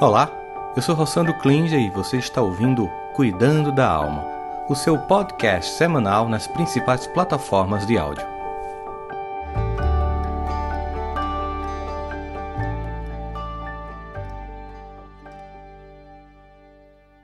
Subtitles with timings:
[0.00, 0.28] Olá,
[0.74, 4.24] eu sou Rossandro Klinger e você está ouvindo Cuidando da Alma,
[4.68, 8.26] o seu podcast semanal nas principais plataformas de áudio.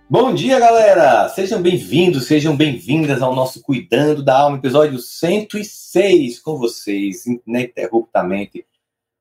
[0.08, 1.28] Bom dia, galera!
[1.30, 8.64] Sejam bem-vindos, sejam bem-vindas ao nosso Cuidando da Alma, episódio 106, com vocês, ininterruptamente,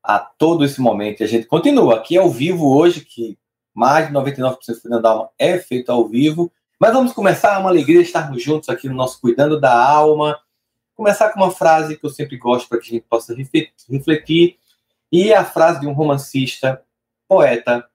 [0.04, 1.22] a todo esse momento.
[1.22, 3.38] E a gente continua aqui ao vivo hoje, que
[3.74, 6.52] mais de 99% do Alma é feito ao vivo.
[6.80, 10.40] Mas vamos começar, é uma alegria estarmos juntos aqui no nosso Cuidando da Alma.
[10.96, 14.58] Começar com uma frase que eu sempre gosto para que a gente possa refletir.
[15.12, 16.82] E é a frase de um romancista,
[17.28, 17.86] poeta,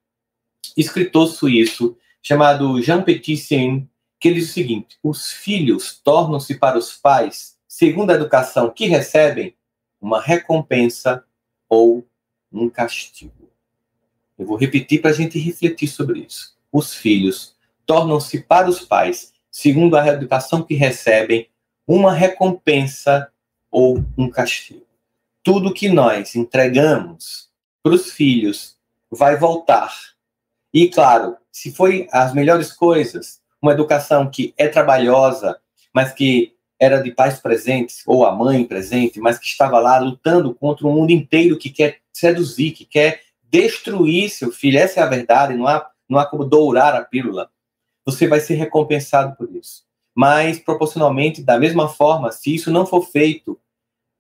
[0.77, 6.95] escritor suíço, chamado Jean Petitien, que ele diz o seguinte: os filhos tornam-se para os
[6.95, 9.55] pais, segundo a educação que recebem,
[10.01, 11.25] uma recompensa
[11.69, 12.07] ou
[12.53, 13.51] um castigo.
[14.39, 16.57] Eu vou repetir para a gente refletir sobre isso.
[16.73, 17.55] Os filhos
[17.87, 21.49] tornam-se para os pais, segundo a educação que recebem,
[21.87, 23.31] uma recompensa
[23.71, 24.87] ou um castigo.
[25.43, 27.51] Tudo que nós entregamos
[27.83, 28.77] para os filhos
[29.11, 29.95] vai voltar.
[30.73, 35.61] E, claro, se foi as melhores coisas, uma educação que é trabalhosa,
[35.93, 36.54] mas que
[36.85, 40.93] era de pais presentes, ou a mãe presente, mas que estava lá lutando contra um
[40.93, 44.79] mundo inteiro que quer seduzir, que quer destruir seu filho.
[44.79, 47.51] Essa é a verdade, não há, não há como dourar a pílula.
[48.05, 49.83] Você vai ser recompensado por isso.
[50.15, 53.59] Mas, proporcionalmente, da mesma forma, se isso não for feito,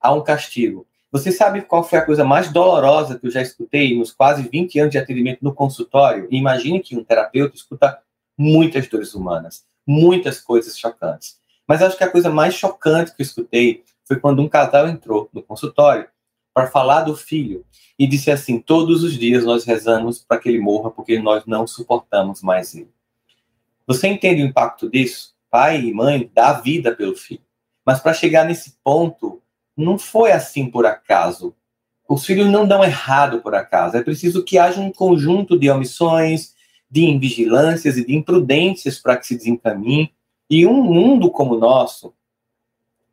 [0.01, 0.87] há um castigo.
[1.12, 4.81] Você sabe qual foi a coisa mais dolorosa que eu já escutei nos quase 20
[4.81, 6.27] anos de atendimento no consultório?
[6.31, 8.01] Imagine que um terapeuta escuta
[8.37, 11.39] muitas dores humanas, muitas coisas chocantes.
[11.67, 15.29] Mas acho que a coisa mais chocante que eu escutei foi quando um casal entrou
[15.33, 16.06] no consultório
[16.53, 17.65] para falar do filho
[17.98, 21.67] e disse assim: Todos os dias nós rezamos para que ele morra porque nós não
[21.67, 22.91] suportamos mais ele.
[23.87, 25.34] Você entende o impacto disso?
[25.51, 27.43] Pai e mãe dá vida pelo filho.
[27.84, 29.43] Mas para chegar nesse ponto,
[29.77, 31.55] não foi assim por acaso.
[32.09, 33.97] Os filhos não dão errado por acaso.
[33.97, 36.55] É preciso que haja um conjunto de omissões,
[36.91, 40.12] de invigilâncias e de imprudências para que se desencaminhe.
[40.49, 42.15] E um mundo como o nosso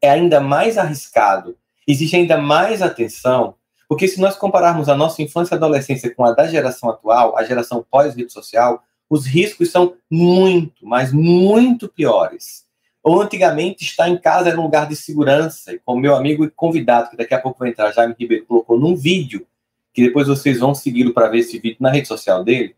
[0.01, 1.57] é ainda mais arriscado.
[1.87, 3.55] Existe ainda mais atenção,
[3.87, 7.43] porque se nós compararmos a nossa infância e adolescência com a da geração atual, a
[7.43, 12.65] geração pós-rede social, os riscos são muito, mas muito piores
[13.03, 15.73] ou antigamente estar em casa era um lugar de segurança.
[15.73, 18.79] E como meu amigo e convidado, que daqui a pouco vai entrar, Jaime Ribeiro, colocou
[18.79, 19.45] num vídeo,
[19.93, 22.75] que depois vocês vão segui-lo para ver esse vídeo na rede social dele,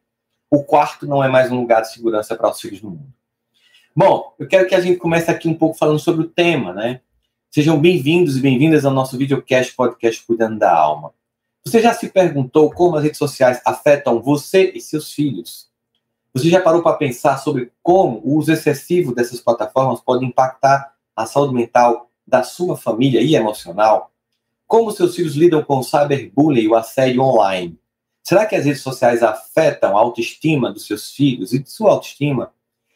[0.49, 3.13] o quarto não é mais um lugar de segurança para os filhos do mundo.
[3.95, 7.01] Bom, eu quero que a gente comece aqui um pouco falando sobre o tema, né?
[7.51, 11.13] Sejam bem-vindos e bem-vindas ao nosso videocast podcast Cuidando da Alma.
[11.63, 15.69] Você já se perguntou como as redes sociais afetam você e seus filhos?
[16.33, 21.27] Você já parou para pensar sobre como o uso excessivo dessas plataformas pode impactar a
[21.27, 24.11] saúde mental da sua família e emocional?
[24.65, 27.77] Como seus filhos lidam com o cyberbullying e o assédio online?
[28.23, 32.51] Será que as redes sociais afetam a autoestima dos seus filhos e de sua autoestima?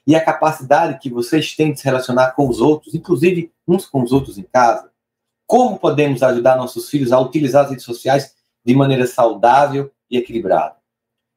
[0.08, 4.02] E a capacidade que vocês têm de se relacionar com os outros, inclusive uns com
[4.02, 4.90] os outros em casa?
[5.46, 10.78] Como podemos ajudar nossos filhos a utilizar as redes sociais de maneira saudável e equilibrada?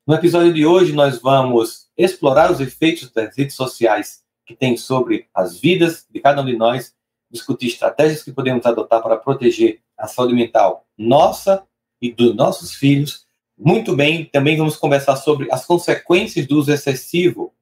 [0.07, 5.27] No episódio de hoje, nós vamos explorar os efeitos das redes sociais que têm sobre
[5.35, 6.95] as vidas de cada um de nós,
[7.29, 11.65] discutir estratégias que podemos adotar para proteger a saúde mental nossa
[12.01, 13.27] e dos nossos filhos.
[13.59, 17.53] Muito bem, também vamos conversar sobre as consequências do uso excessivo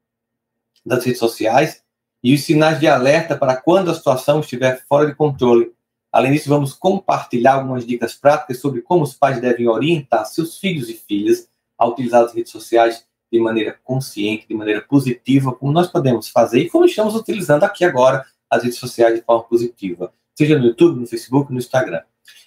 [0.88, 1.82] das redes sociais
[2.22, 5.72] e os sinais de alerta para quando a situação estiver fora de controle.
[6.10, 10.88] Além disso, vamos compartilhar algumas dicas práticas sobre como os pais devem orientar seus filhos
[10.88, 15.88] e filhas a utilizar as redes sociais de maneira consciente, de maneira positiva, como nós
[15.88, 20.58] podemos fazer e como estamos utilizando aqui agora as redes sociais de forma positiva, seja
[20.58, 22.00] no YouTube, no Facebook, no Instagram.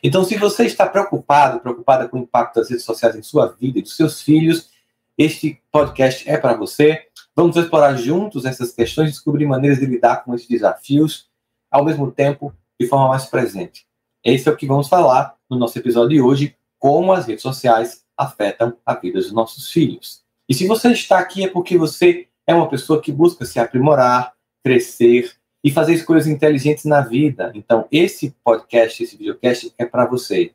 [0.03, 3.77] Então, se você está preocupado, preocupada com o impacto das redes sociais em sua vida
[3.77, 4.69] e dos seus filhos,
[5.17, 7.05] este podcast é para você.
[7.35, 11.29] Vamos explorar juntos essas questões descobrir maneiras de lidar com esses desafios,
[11.69, 13.85] ao mesmo tempo, de forma mais presente.
[14.23, 18.03] Esse é o que vamos falar no nosso episódio de hoje, como as redes sociais
[18.17, 20.21] afetam a vida dos nossos filhos.
[20.47, 24.33] E se você está aqui é porque você é uma pessoa que busca se aprimorar,
[24.63, 25.31] crescer
[25.63, 27.51] e fazer escolhas inteligentes na vida.
[27.55, 30.51] Então, esse podcast, esse videocast é para você.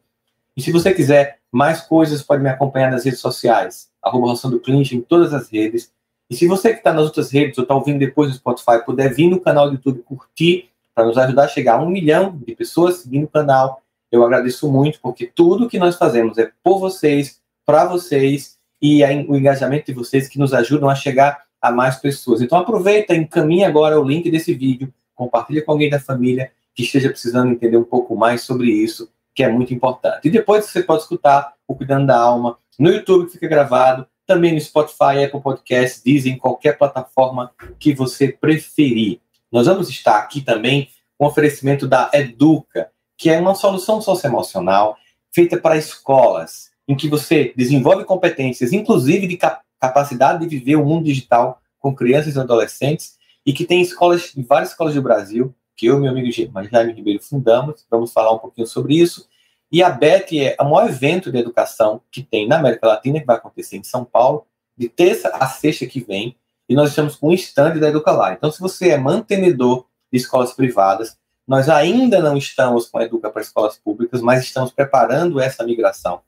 [0.56, 4.92] E se você quiser mais coisas, pode me acompanhar nas redes sociais, arroba do Clint
[4.92, 5.92] em todas as redes.
[6.28, 9.14] E se você que está nas outras redes ou está ouvindo depois no Spotify, puder
[9.14, 12.54] vir no canal do YouTube curtir para nos ajudar a chegar a um milhão de
[12.54, 17.40] pessoas seguindo o canal, eu agradeço muito, porque tudo que nós fazemos é por vocês,
[17.64, 21.96] para vocês, e a, o engajamento de vocês que nos ajudam a chegar a mais
[21.96, 22.40] pessoas.
[22.40, 27.08] Então aproveita, encaminha agora o link desse vídeo, compartilha com alguém da família que esteja
[27.08, 30.28] precisando entender um pouco mais sobre isso, que é muito importante.
[30.28, 34.52] E depois você pode escutar o Cuidando da Alma no YouTube, que fica gravado, também
[34.52, 39.20] no Spotify, Apple Podcasts, Disney, qualquer plataforma que você preferir.
[39.50, 44.96] Nós vamos estar aqui também com o oferecimento da Educa, que é uma solução socioemocional
[45.32, 49.38] feita para escolas, em que você desenvolve competências, inclusive de
[49.80, 54.70] capacidade de viver o mundo digital com crianças e adolescentes, e que tem escolas, várias
[54.70, 58.66] escolas do Brasil, que eu e meu amigo Jaime Ribeiro fundamos, vamos falar um pouquinho
[58.66, 59.28] sobre isso.
[59.70, 63.26] E a BET é o maior evento de educação que tem na América Latina, que
[63.26, 64.46] vai acontecer em São Paulo,
[64.76, 66.36] de terça a sexta que vem,
[66.68, 70.52] e nós estamos com um stand da Educa Então, se você é mantenedor de escolas
[70.52, 71.16] privadas,
[71.46, 76.20] nós ainda não estamos com a Educa para escolas públicas, mas estamos preparando essa migração.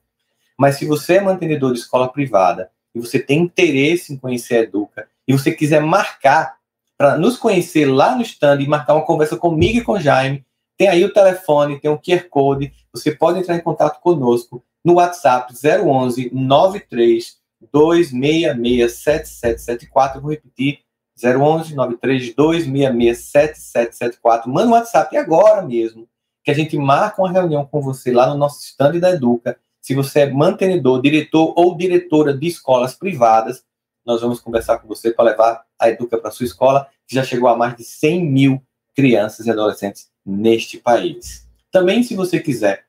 [0.57, 4.61] Mas se você é mantenedor de escola privada e você tem interesse em conhecer a
[4.61, 6.57] Educa e você quiser marcar
[6.97, 10.45] para nos conhecer lá no stand e marcar uma conversa comigo e com o Jaime,
[10.79, 14.93] tem aí o telefone, tem o QR Code, você pode entrar em contato conosco no
[14.93, 17.37] WhatsApp 011 93
[17.69, 20.21] 266 7774.
[20.21, 20.79] Vou repetir:
[21.21, 24.49] 011 93 266 7774.
[24.49, 26.07] Manda um WhatsApp agora mesmo,
[26.45, 29.59] que a gente marca uma reunião com você lá no nosso stand da Educa.
[29.81, 33.65] Se você é mantenedor, diretor ou diretora de escolas privadas,
[34.05, 37.49] nós vamos conversar com você para levar a Educa para sua escola, que já chegou
[37.49, 38.63] a mais de 100 mil
[38.95, 41.47] crianças e adolescentes neste país.
[41.71, 42.85] Também, se você quiser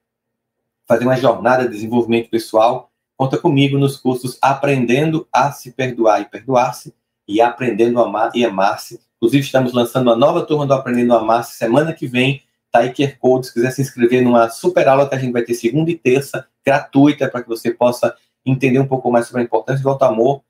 [0.86, 6.24] fazer uma jornada de desenvolvimento pessoal, conta comigo nos cursos Aprendendo a se perdoar e
[6.24, 6.94] perdoar-se
[7.28, 9.00] e Aprendendo a amar e amar-se.
[9.16, 12.42] Inclusive, estamos lançando uma nova turma do Aprendendo a Amar-se semana que vem.
[12.72, 15.54] Tá aí Code, se quiser se inscrever numa super aula que a gente vai ter
[15.54, 18.16] segunda e terça, gratuita, para que você possa
[18.46, 20.42] entender um pouco mais sobre a importância do auto-amor.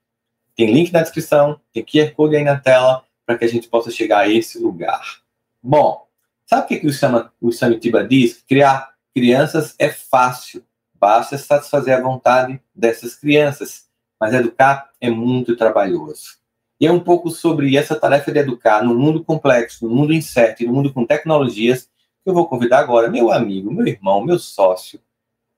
[0.55, 3.91] Tem link na descrição, tem QR Code aí na tela, para que a gente possa
[3.91, 5.21] chegar a esse lugar.
[5.63, 6.07] Bom,
[6.51, 8.43] sabe o que, que o, Sama, Samitiba diz?
[8.49, 13.85] Criar crianças é fácil, basta satisfazer a vontade dessas crianças,
[14.21, 16.41] mas educar é muito trabalhoso.
[16.81, 20.65] E é um pouco sobre essa tarefa de educar no mundo complexo, no mundo incerto
[20.65, 25.01] no mundo com tecnologias que eu vou convidar agora meu amigo, meu irmão, meu sócio,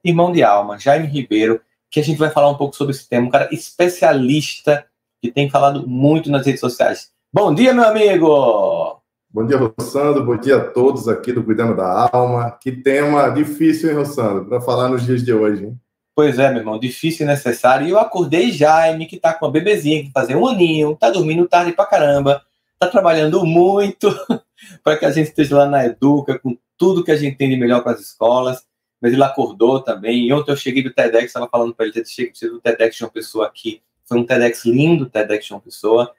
[0.05, 1.61] irmão de alma, Jaime Ribeiro,
[1.91, 4.85] que a gente vai falar um pouco sobre esse tema, um cara especialista
[5.23, 7.11] que tem falado muito nas redes sociais.
[7.33, 9.02] Bom dia, meu amigo!
[9.35, 10.27] Bom dia, Rossandro.
[10.27, 12.51] Bom dia a todos aqui do Cuidando da Alma.
[12.51, 15.81] Que tema difícil, hein, Rossandro, para falar nos dias de hoje, hein?
[16.15, 17.87] Pois é, meu irmão, difícil e necessário.
[17.87, 21.49] E eu acordei Jaime, que tá com a bebezinha, que fazer um aninho, tá dormindo
[21.49, 22.43] tarde pra caramba,
[22.79, 24.15] tá trabalhando muito
[24.85, 27.57] para que a gente esteja lá na Educa, com tudo que a gente tem de
[27.57, 28.63] melhor para as escolas.
[29.01, 30.27] Mas ele acordou também.
[30.27, 33.11] E ontem eu cheguei do TEDx, estava falando para ele, cheguei do TEDx de uma
[33.11, 33.81] pessoa aqui.
[34.05, 36.13] Foi um TEDx lindo, TEDx de uma pessoa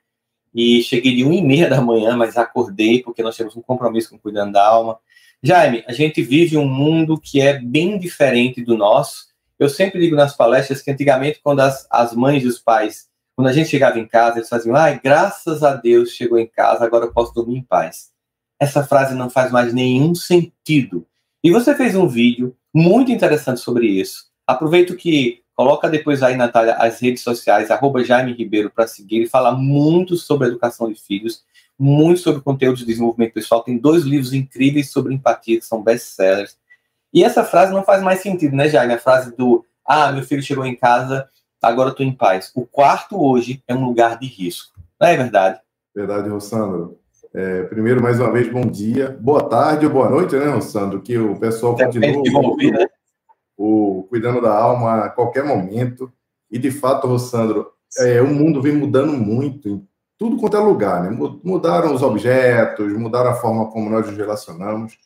[0.53, 4.09] e cheguei de 1 e meia da manhã, mas acordei porque nós temos um compromisso
[4.09, 4.99] com Cuidando da Alma.
[5.41, 9.27] Jaime, a gente vive um mundo que é bem diferente do nosso.
[9.59, 13.47] Eu sempre digo nas palestras que antigamente, quando as, as mães e os pais, quando
[13.47, 17.05] a gente chegava em casa, eles faziam, ai, graças a Deus chegou em casa, agora
[17.05, 18.11] eu posso dormir em paz.
[18.59, 21.05] Essa frase não faz mais nenhum sentido.
[21.43, 24.25] E você fez um vídeo muito interessante sobre isso.
[24.47, 29.17] Aproveito que Coloca depois aí, Natália, as redes sociais, arroba Jaime Ribeiro, para seguir.
[29.17, 31.43] Ele fala muito sobre educação de filhos,
[31.77, 33.63] muito sobre conteúdo de desenvolvimento pessoal.
[33.63, 36.57] Tem dois livros incríveis sobre empatia, que são best-sellers.
[37.13, 38.93] E essa frase não faz mais sentido, né, Jaime?
[38.93, 41.29] A frase do, ah, meu filho chegou em casa,
[41.61, 42.51] agora estou em paz.
[42.55, 44.73] O quarto hoje é um lugar de risco.
[44.99, 45.59] Não é verdade?
[45.95, 46.97] Verdade, Rossandro.
[47.31, 49.15] É, primeiro, mais uma vez, bom dia.
[49.19, 51.01] Boa tarde ou boa noite, né, Rossandro?
[51.01, 52.41] Que o pessoal continua...
[52.41, 52.87] Ouvir, né?
[53.57, 56.11] O Cuidando da Alma a qualquer momento.
[56.49, 61.03] E, de fato, Rossandro, é, o mundo vem mudando muito em tudo quanto é lugar.
[61.03, 61.17] Né?
[61.43, 64.97] Mudaram os objetos, mudaram a forma como nós nos relacionamos.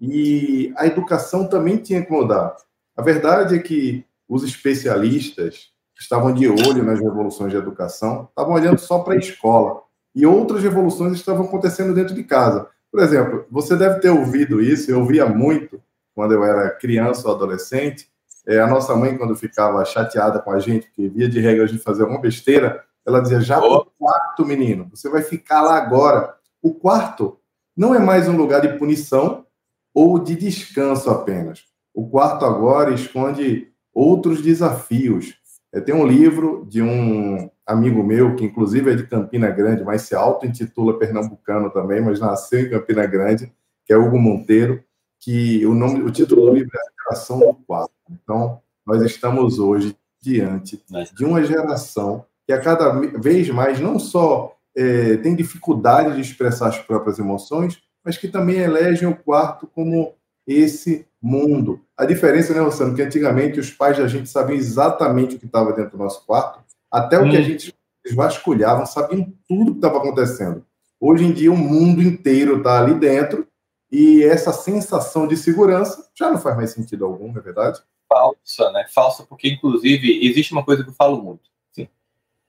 [0.00, 2.56] E a educação também tinha que mudar.
[2.96, 8.54] A verdade é que os especialistas que estavam de olho nas revoluções de educação estavam
[8.54, 9.82] olhando só para a escola.
[10.14, 12.66] E outras revoluções estavam acontecendo dentro de casa.
[12.90, 15.80] Por exemplo, você deve ter ouvido isso, eu ouvia muito
[16.14, 18.08] quando eu era criança ou adolescente.
[18.46, 21.66] É, a nossa mãe, quando ficava chateada com a gente, porque via de regra a
[21.66, 23.86] gente fazer uma besteira, ela dizia: já oh.
[23.98, 26.34] quarto, menino, você vai ficar lá agora.
[26.60, 27.38] O quarto
[27.76, 29.46] não é mais um lugar de punição
[29.94, 31.64] ou de descanso apenas.
[31.94, 35.34] O quarto agora esconde outros desafios.
[35.72, 40.02] É, tem um livro de um amigo meu, que inclusive é de Campina Grande, mas
[40.02, 43.52] se auto-intitula pernambucano também, mas nasceu em Campina Grande,
[43.86, 44.82] que é Hugo Monteiro
[45.22, 47.94] que o nome, o título do livro é A Geração do Quatro.
[48.10, 50.82] Então, nós estamos hoje diante
[51.14, 56.68] de uma geração que a cada vez mais não só é, tem dificuldade de expressar
[56.68, 60.12] as próprias emoções, mas que também elegem o quarto como
[60.44, 61.80] esse mundo.
[61.96, 65.72] A diferença, né, Rossano, que antigamente os pais da gente sabiam exatamente o que estava
[65.72, 66.58] dentro do nosso quarto,
[66.90, 67.30] até o hum.
[67.30, 67.44] que a hum.
[67.44, 67.72] gente
[68.12, 70.64] vasculhavam, sabiam tudo o que estava acontecendo.
[71.00, 73.46] Hoje em dia, o mundo inteiro está ali dentro
[73.92, 77.78] e essa sensação de segurança já não faz mais sentido algum, é verdade?
[78.08, 78.86] Falsa, né?
[78.88, 81.52] Falsa, porque, inclusive, existe uma coisa que eu falo muito.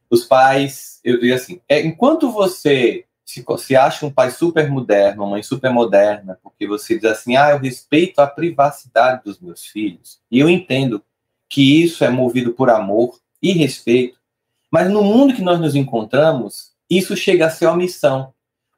[0.09, 5.23] Os pais, eu digo assim, é, enquanto você se, se acha um pai super moderno,
[5.23, 9.65] uma mãe super moderna, porque você diz assim, ah, eu respeito a privacidade dos meus
[9.65, 11.03] filhos, e eu entendo
[11.49, 14.19] que isso é movido por amor e respeito,
[14.71, 18.33] mas no mundo que nós nos encontramos, isso chega a ser omissão.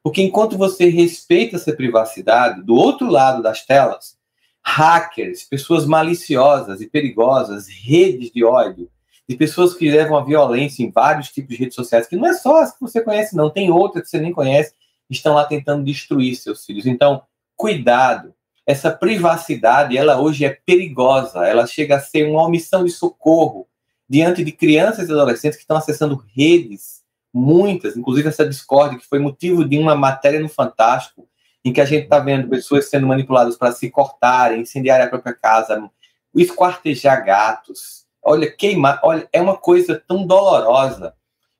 [0.06, 4.16] Porque enquanto você respeita essa privacidade, do outro lado das telas,
[4.62, 8.88] hackers, pessoas maliciosas e perigosas, redes de ódio,
[9.28, 12.34] de pessoas que levam a violência em vários tipos de redes sociais, que não é
[12.34, 14.74] só as que você conhece, não, tem outras que você nem conhece,
[15.10, 16.86] estão lá tentando destruir seus filhos.
[16.86, 17.22] Então,
[17.56, 18.32] cuidado.
[18.64, 23.66] Essa privacidade, ela hoje é perigosa, ela chega a ser uma omissão de socorro
[24.08, 27.04] diante de crianças e adolescentes que estão acessando redes,
[27.36, 31.28] muitas, inclusive essa Discord, que foi motivo de uma matéria no Fantástico,
[31.62, 35.34] em que a gente está vendo pessoas sendo manipuladas para se cortarem, incendiar a própria
[35.34, 35.90] casa,
[36.34, 41.12] esquartejar gatos, olha, queimar, olha, é uma coisa tão dolorosa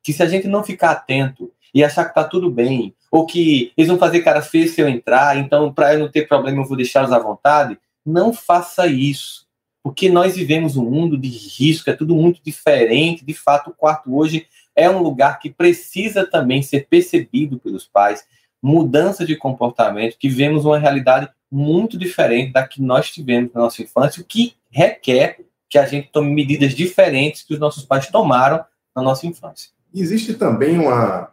[0.03, 3.73] que se a gente não ficar atento e achar que tá tudo bem, ou que
[3.77, 6.67] eles vão fazer cara feia se eu entrar, então para eu não ter problema eu
[6.67, 9.45] vou deixá-los à vontade, não faça isso.
[9.83, 13.25] Porque nós vivemos um mundo de risco, é tudo muito diferente.
[13.25, 18.25] De fato, o quarto hoje é um lugar que precisa também ser percebido pelos pais.
[18.63, 23.83] Mudança de comportamento, que vemos uma realidade muito diferente da que nós tivemos na nossa
[23.83, 28.65] infância, o que requer que a gente tome medidas diferentes que os nossos pais tomaram
[28.95, 29.71] na nossa infância.
[29.95, 31.33] Existe também uma,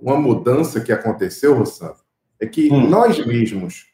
[0.00, 1.96] uma mudança que aconteceu, Rossano,
[2.40, 2.88] é que hum.
[2.88, 3.86] nós mesmos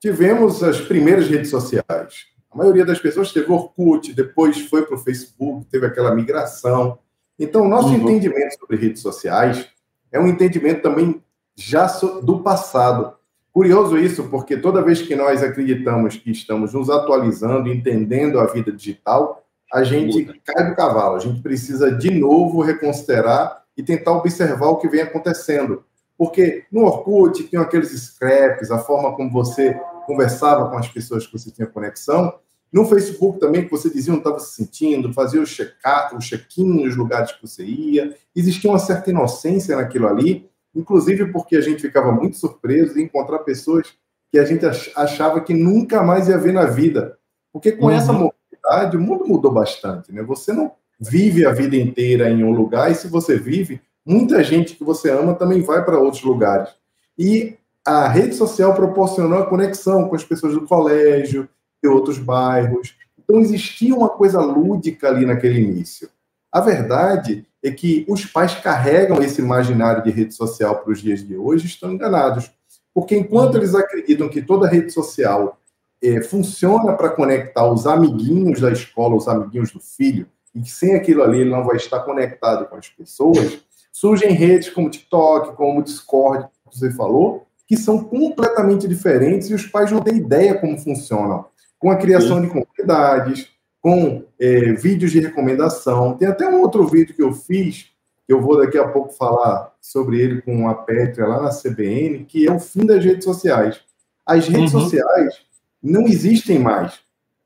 [0.00, 2.26] tivemos as primeiras redes sociais.
[2.50, 6.98] A maioria das pessoas teve Orkut, depois foi para o Facebook, teve aquela migração.
[7.38, 7.96] Então, o nosso uhum.
[7.96, 9.68] entendimento sobre redes sociais
[10.10, 11.22] é um entendimento também
[11.54, 11.86] já
[12.22, 13.14] do passado.
[13.52, 18.70] Curioso isso, porque toda vez que nós acreditamos que estamos nos atualizando, entendendo a vida
[18.70, 21.16] digital, a gente cai do cavalo.
[21.16, 25.84] A gente precisa de novo reconsiderar e tentar observar o que vem acontecendo.
[26.16, 29.74] Porque no Orkut tinham aqueles scraps, a forma como você
[30.06, 32.34] conversava com as pessoas que você tinha conexão.
[32.72, 36.58] No Facebook também, que você dizia onde estava se sentindo, fazia o check-in o check
[36.58, 38.14] nos lugares que você ia.
[38.34, 43.38] Existia uma certa inocência naquilo ali inclusive porque a gente ficava muito surpreso de encontrar
[43.40, 43.94] pessoas
[44.30, 47.16] que a gente achava que nunca mais ia ver na vida.
[47.52, 47.92] Porque com uhum.
[47.92, 50.22] essa mobilidade, o mundo mudou bastante, né?
[50.22, 54.74] Você não vive a vida inteira em um lugar, e se você vive, muita gente
[54.74, 56.70] que você ama também vai para outros lugares.
[57.18, 61.48] E a rede social proporcionou a conexão com as pessoas do colégio,
[61.86, 62.96] de outros bairros.
[63.18, 66.08] Então existia uma coisa lúdica ali naquele início.
[66.50, 71.26] A verdade é que os pais carregam esse imaginário de rede social para os dias
[71.26, 72.50] de hoje estão enganados.
[72.92, 75.58] Porque enquanto eles acreditam que toda rede social
[76.02, 80.94] é, funciona para conectar os amiguinhos da escola, os amiguinhos do filho, e que sem
[80.94, 83.58] aquilo ali ele não vai estar conectado com as pessoas,
[83.92, 89.66] surgem redes como TikTok, como Discord, que você falou, que são completamente diferentes e os
[89.66, 91.46] pais não têm ideia como funcionam.
[91.78, 92.42] Com a criação Sim.
[92.42, 93.48] de comunidades,
[93.80, 96.16] com é, vídeos de recomendação.
[96.16, 97.90] Tem até um outro vídeo que eu fiz,
[98.26, 102.24] que eu vou daqui a pouco falar sobre ele com a Pétria lá na CBN,
[102.24, 103.80] que é o fim das redes sociais.
[104.26, 104.80] As redes uhum.
[104.80, 105.34] sociais
[105.80, 106.98] não existem mais.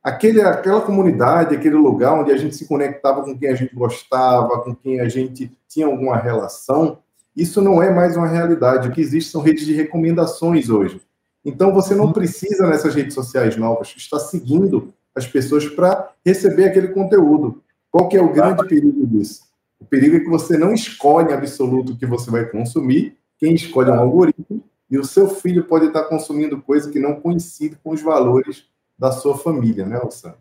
[0.02, 4.60] Aquele, aquela comunidade, aquele lugar onde a gente se conectava com quem a gente gostava,
[4.60, 7.00] com quem a gente tinha alguma relação,
[7.36, 8.88] isso não é mais uma realidade.
[8.88, 11.02] O que existe são redes de recomendações hoje.
[11.44, 12.12] Então você não uhum.
[12.12, 17.62] precisa nessas redes sociais novas estar seguindo as pessoas para receber aquele conteúdo.
[17.90, 19.42] Qual que é o grande perigo disso?
[19.80, 23.88] O perigo é que você não escolhe absoluto o que você vai consumir, quem escolhe
[23.88, 27.90] é um algoritmo, e o seu filho pode estar consumindo coisa que não coincide com
[27.90, 28.66] os valores
[28.98, 30.38] da sua família, né, Alessandro?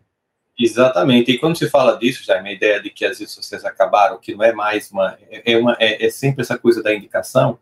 [0.58, 1.30] Exatamente.
[1.30, 4.34] E quando se fala disso, já a ideia de que as redes sociais acabaram, que
[4.34, 5.16] não é mais uma.
[5.30, 7.58] É, uma, é, é sempre essa coisa da indicação,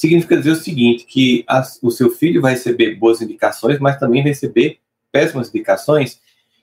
[0.00, 1.44] significa dizer o seguinte: que
[1.82, 4.78] o seu filho vai receber boas indicações, mas também vai receber
[5.12, 6.20] péssimas indicações,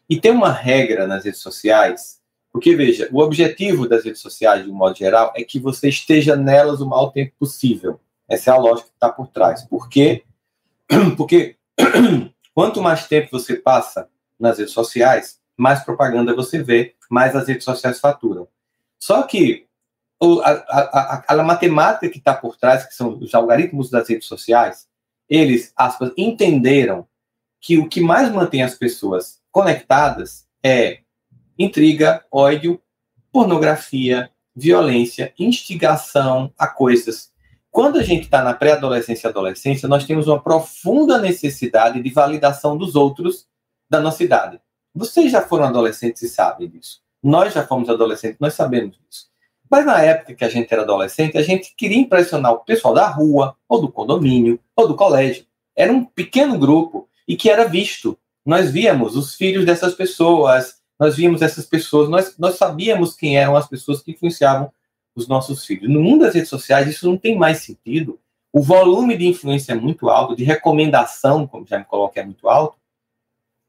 [0.10, 2.20] e tem uma regra nas redes sociais,
[2.52, 6.36] porque veja, o objetivo das redes sociais, de um modo geral, é que você esteja
[6.36, 8.00] nelas o maior tempo possível.
[8.28, 9.64] Essa é a lógica que está por trás.
[9.64, 10.24] Por quê?
[11.16, 11.56] Porque
[12.56, 17.66] quanto mais tempo você passa nas redes sociais, mais propaganda você vê, mais as redes
[17.66, 18.48] sociais faturam.
[18.98, 19.67] Só que
[20.22, 24.28] a, a, a, a, matemática que está por trás, que são os algoritmos das redes
[24.28, 24.88] sociais,
[25.30, 27.08] eles, aspas, entenderam
[27.60, 31.00] que o que mais mantém as pessoas conectadas é
[31.58, 32.82] intriga, ódio,
[33.32, 37.32] pornografia, violência, instigação a coisas.
[37.70, 42.76] Quando a gente está na pré-adolescência e adolescência, nós temos uma profunda necessidade de validação
[42.76, 43.48] dos outros
[43.90, 44.60] da nossa idade.
[44.96, 47.02] Vocês já foram adolescentes e sabem disso.
[47.22, 49.27] Nós já fomos adolescentes, nós sabemos disso.
[49.70, 53.08] Mas na época que a gente era adolescente, a gente queria impressionar o pessoal da
[53.08, 55.46] rua, ou do condomínio, ou do colégio.
[55.76, 58.18] Era um pequeno grupo e que era visto.
[58.46, 63.56] Nós víamos os filhos dessas pessoas, nós víamos essas pessoas, nós, nós sabíamos quem eram
[63.56, 64.72] as pessoas que influenciavam
[65.14, 65.90] os nossos filhos.
[65.90, 68.20] No mundo das redes sociais, isso não tem mais sentido.
[68.54, 72.48] O volume de influência é muito alto, de recomendação, como já me coloquei, é muito
[72.48, 72.78] alto,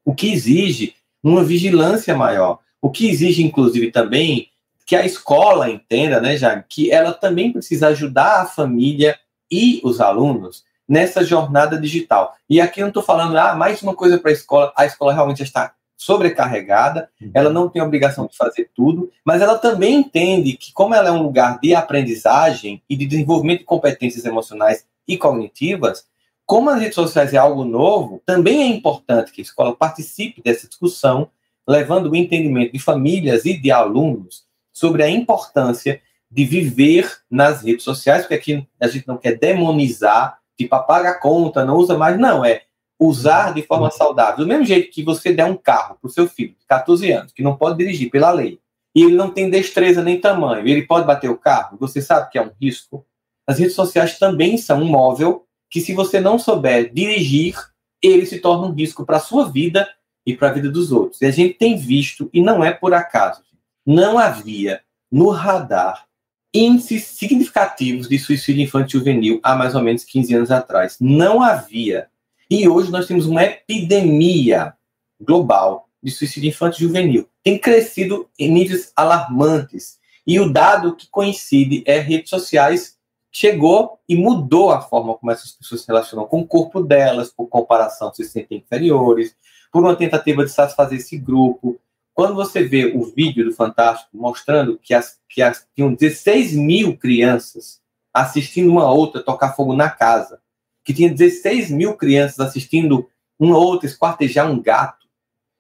[0.05, 2.61] o que exige uma vigilância maior.
[2.81, 4.49] O que exige, inclusive, também
[4.89, 9.19] que a escola entenda, né, já que ela também precisa ajudar a família
[9.53, 12.35] e os alunos nessa jornada digital.
[12.49, 15.13] E aqui eu não estou falando, ah, mais uma coisa para a escola, a escola
[15.13, 17.31] realmente está sobrecarregada, uhum.
[17.35, 21.13] ela não tem obrigação de fazer tudo, mas ela também entende que, como ela é
[21.13, 26.07] um lugar de aprendizagem e de desenvolvimento de competências emocionais e cognitivas,
[26.47, 30.67] como as redes sociais é algo novo, também é importante que a escola participe dessa
[30.67, 31.29] discussão,
[31.69, 34.48] levando o entendimento de famílias e de alunos
[34.79, 40.39] sobre a importância de viver nas redes sociais, porque aqui a gente não quer demonizar,
[40.57, 42.63] tipo, apaga a conta, não usa mais, não, é
[42.99, 44.39] usar de forma saudável.
[44.39, 47.33] Do mesmo jeito que você der um carro para o seu filho de 14 anos,
[47.33, 48.61] que não pode dirigir pela lei,
[48.95, 52.39] e ele não tem destreza nem tamanho, ele pode bater o carro, você sabe que
[52.39, 53.05] é um risco.
[53.47, 57.57] As redes sociais também são um móvel que, se você não souber dirigir,
[58.03, 59.89] ele se torna um risco para a sua vida
[60.27, 61.23] e para a vida dos outros.
[61.23, 63.43] E a gente tem visto, e não é por acaso,
[63.89, 66.05] não havia no radar
[66.53, 70.99] índices significativos de suicídio infantil juvenil há mais ou menos 15 anos atrás.
[71.01, 72.09] Não havia.
[72.51, 74.75] E hoje nós temos uma epidemia
[75.19, 77.27] global de suicídio infantil juvenil.
[77.43, 79.99] Tem crescido em níveis alarmantes.
[80.27, 82.99] E o dado que coincide é redes sociais
[83.33, 87.47] chegou e mudou a forma como essas pessoas se relacionam com o corpo delas, por
[87.47, 89.35] comparação se sentem inferiores,
[89.73, 91.81] por uma tentativa de satisfazer esse grupo,
[92.19, 96.97] quando você vê o vídeo do Fantástico mostrando que, as, que as, tinham 16 mil
[96.97, 97.81] crianças
[98.13, 100.41] assistindo uma outra tocar fogo na casa,
[100.85, 105.07] que tinha 16 mil crianças assistindo uma outra esquartejar um gato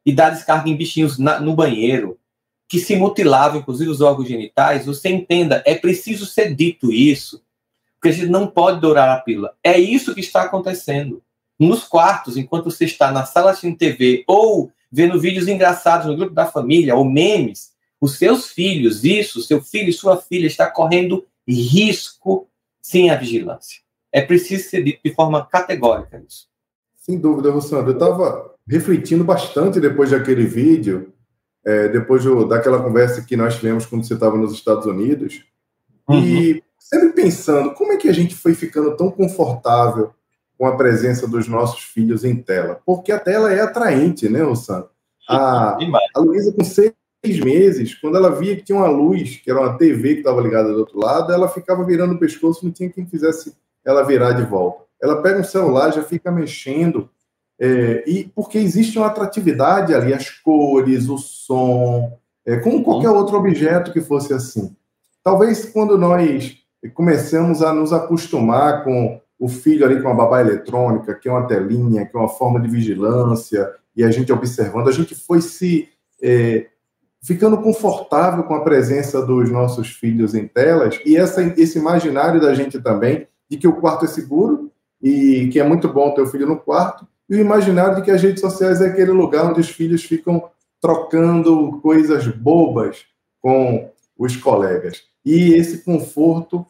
[0.05, 2.19] e dar descarga em bichinhos na, no banheiro,
[2.69, 7.41] que se mutilavam, inclusive os órgãos genitais, você entenda, é preciso ser dito isso,
[7.95, 9.55] porque a gente não pode dourar a pílula.
[9.63, 11.23] É isso que está acontecendo.
[11.57, 16.35] Nos quartos, enquanto você está na sala de TV ou vendo vídeos engraçados no grupo
[16.35, 21.27] da família ou memes, os seus filhos, isso, seu filho e sua filha está correndo
[21.47, 22.49] risco
[22.81, 23.81] sem a vigilância.
[24.13, 26.47] É preciso ser dito de forma categórica isso.
[26.97, 27.91] Sem dúvida, Rossandro.
[27.91, 31.13] Eu estava refletindo bastante depois daquele vídeo,
[31.65, 35.45] é, depois do, daquela conversa que nós tivemos quando você estava nos Estados Unidos,
[36.09, 36.23] uhum.
[36.23, 40.13] e sempre pensando como é que a gente foi ficando tão confortável
[40.59, 42.81] com a presença dos nossos filhos em tela.
[42.85, 44.85] Porque a tela é atraente, né, Ossan?
[45.29, 45.79] A,
[46.15, 46.93] a Luísa, com seis
[47.25, 50.73] meses, quando ela via que tinha uma luz, que era uma TV que estava ligada
[50.73, 54.43] do outro lado, ela ficava virando o pescoço, não tinha quem fizesse ela virar de
[54.43, 54.85] volta.
[55.01, 57.09] Ela pega um celular, já fica mexendo,
[57.61, 63.37] é, e porque existe uma atratividade ali, as cores, o som, é, como qualquer outro
[63.37, 64.75] objeto que fosse assim.
[65.23, 66.57] Talvez quando nós
[66.95, 71.47] começamos a nos acostumar com o filho ali com a babá eletrônica, que é uma
[71.47, 75.89] telinha, que é uma forma de vigilância, e a gente observando, a gente foi se
[76.21, 76.67] é,
[77.23, 82.55] ficando confortável com a presença dos nossos filhos em telas, e essa, esse imaginário da
[82.55, 84.71] gente também, de que o quarto é seguro,
[85.01, 88.11] e que é muito bom ter o filho no quarto, e o imaginário de que
[88.11, 90.49] as redes sociais é aquele lugar onde os filhos ficam
[90.81, 93.05] trocando coisas bobas
[93.41, 95.03] com os colegas.
[95.25, 96.67] E esse conforto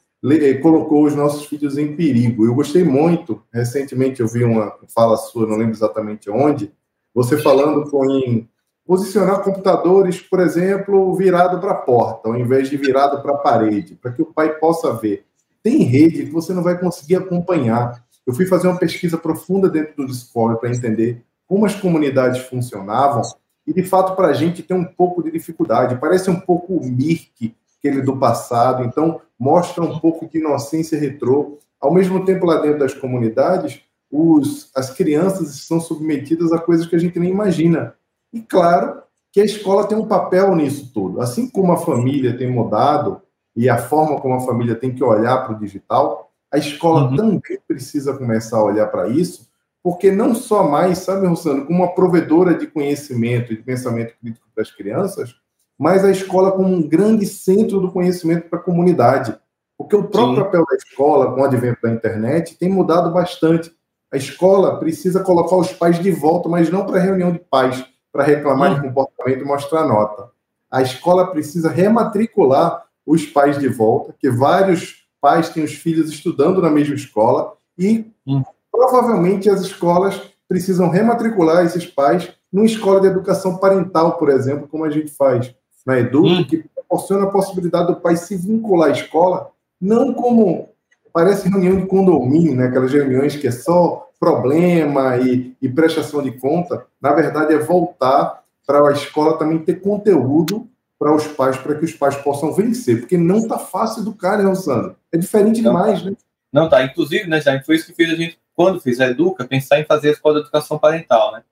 [0.62, 2.44] colocou os nossos filhos em perigo.
[2.44, 6.72] Eu gostei muito, recentemente eu vi uma fala sua, não lembro exatamente onde,
[7.14, 8.48] você falando com em
[8.86, 13.94] posicionar computadores, por exemplo, virado para a porta, ao invés de virado para a parede,
[13.94, 15.26] para que o pai possa ver.
[15.62, 18.02] Tem rede que você não vai conseguir acompanhar.
[18.26, 23.22] Eu fui fazer uma pesquisa profunda dentro do Discord para entender como as comunidades funcionavam
[23.66, 25.98] e, de fato, para a gente tem um pouco de dificuldade.
[26.00, 28.84] Parece um pouco o Mirk, aquele do passado.
[28.84, 31.58] Então, mostra um pouco de inocência retrô.
[31.80, 36.96] Ao mesmo tempo, lá dentro das comunidades, os, as crianças estão submetidas a coisas que
[36.96, 37.94] a gente nem imagina.
[38.32, 41.20] E, claro, que a escola tem um papel nisso tudo.
[41.20, 43.22] Assim como a família tem mudado
[43.54, 47.16] e a forma como a família tem que olhar para o digital, a escola uhum.
[47.16, 49.48] também precisa começar a olhar para isso,
[49.82, 54.46] porque não só mais, sabe, Rosano, como uma provedora de conhecimento e de pensamento crítico
[54.54, 55.34] para as crianças,
[55.78, 59.38] mas a escola como um grande centro do conhecimento para a comunidade.
[59.76, 60.42] Porque o próprio Sim.
[60.42, 63.70] papel da escola, com o advento da internet, tem mudado bastante.
[64.12, 68.24] A escola precisa colocar os pais de volta, mas não para reunião de pais, para
[68.24, 70.30] reclamar de comportamento e mostrar nota.
[70.68, 76.60] A escola precisa rematricular os pais de volta, que vários pais têm os filhos estudando
[76.60, 78.42] na mesma escola e hum.
[78.70, 84.84] provavelmente as escolas precisam rematricular esses pais numa escola de educação parental, por exemplo, como
[84.84, 85.54] a gente faz
[85.88, 86.44] na Edu, hum.
[86.44, 90.68] que proporciona a possibilidade do pai se vincular à escola, não como
[91.14, 92.66] parece reunião de condomínio, né?
[92.66, 98.44] aquelas reuniões que é só problema e, e prestação de conta, na verdade é voltar
[98.66, 103.00] para a escola também ter conteúdo para os pais, para que os pais possam vencer,
[103.00, 104.94] porque não está fácil educar, né, Sandro?
[105.10, 106.12] É diferente não, demais, né?
[106.52, 106.82] Não tá.
[106.82, 109.86] Inclusive, né, Jaime, foi isso que fez a gente, quando fez a Educa, pensar em
[109.86, 111.42] fazer a escola de educação parental, né?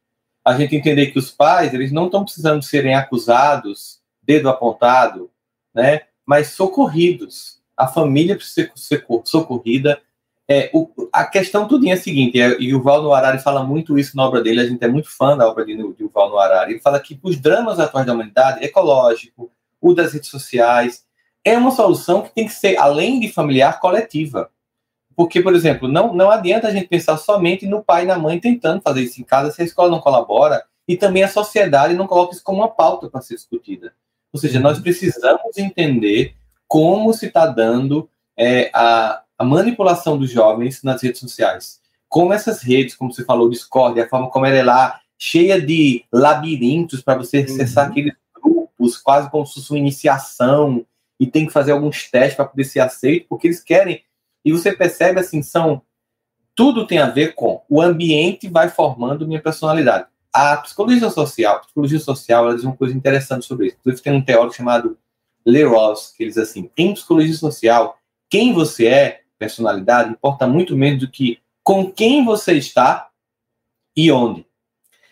[0.44, 5.30] A gente entender que os pais, eles não estão precisando serem acusados, dedo apontado,
[5.74, 6.02] né?
[6.24, 7.60] Mas socorridos.
[7.76, 10.00] A família precisa ser socorrida,
[10.48, 13.64] é, o, a questão tudinha é a seguinte, é, e o Val no Arari fala
[13.64, 16.30] muito isso na obra dele, a gente é muito fã da obra de, de Val
[16.30, 21.04] no Arari, ele fala que os dramas atuais da humanidade, ecológico, o das redes sociais,
[21.44, 24.50] é uma solução que tem que ser, além de familiar, coletiva.
[25.14, 28.38] Porque, por exemplo, não, não adianta a gente pensar somente no pai e na mãe
[28.38, 32.06] tentando fazer isso em casa se a escola não colabora e também a sociedade não
[32.06, 33.94] coloca isso como uma pauta para ser discutida.
[34.36, 36.34] Ou seja, nós precisamos entender
[36.68, 41.80] como se está dando é, a, a manipulação dos jovens nas redes sociais.
[42.06, 45.58] Como essas redes, como você falou, o Discord, a forma como ela é lá, cheia
[45.58, 47.90] de labirintos para você acessar uhum.
[47.92, 50.84] aqueles grupos, quase como se fosse uma iniciação,
[51.18, 54.02] e tem que fazer alguns testes para poder ser aceito, porque eles querem.
[54.44, 55.80] E você percebe assim, são.
[56.54, 60.08] Tudo tem a ver com o ambiente vai formando minha personalidade.
[60.38, 63.76] A psicologia social, a psicologia social, ela diz uma coisa interessante sobre isso.
[63.80, 64.98] Inclusive, tem um teórico chamado
[65.46, 71.00] Leroy, que ele diz assim: em psicologia social, quem você é personalidade importa muito menos
[71.00, 73.08] do que com quem você está
[73.96, 74.46] e onde.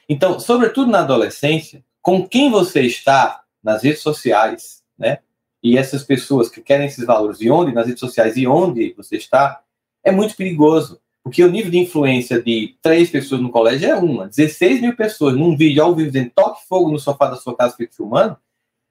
[0.06, 5.20] Então, sobretudo na adolescência, com quem você está nas redes sociais, né?
[5.62, 9.16] E essas pessoas que querem esses valores e onde nas redes sociais e onde você
[9.16, 9.62] está,
[10.02, 11.00] é muito perigoso.
[11.24, 14.28] Porque o nível de influência de três pessoas no colégio é uma.
[14.28, 17.74] 16 mil pessoas num vídeo ao vivo dizendo toque fogo no sofá da sua casa
[17.90, 18.36] filmando,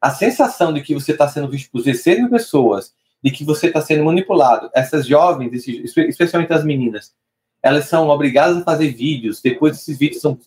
[0.02, 2.91] a sensação de que você está sendo visto por 16 mil pessoas
[3.24, 4.69] de que você está sendo manipulado.
[4.74, 7.13] Essas jovens, especialmente as meninas,
[7.62, 10.38] elas são obrigadas a fazer vídeos, depois esses vídeos são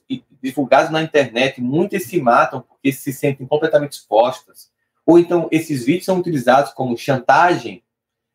[0.42, 4.70] divulgados na internet, muitas se matam porque se sentem completamente expostas.
[5.06, 7.82] Ou então esses vídeos são utilizados como chantagem.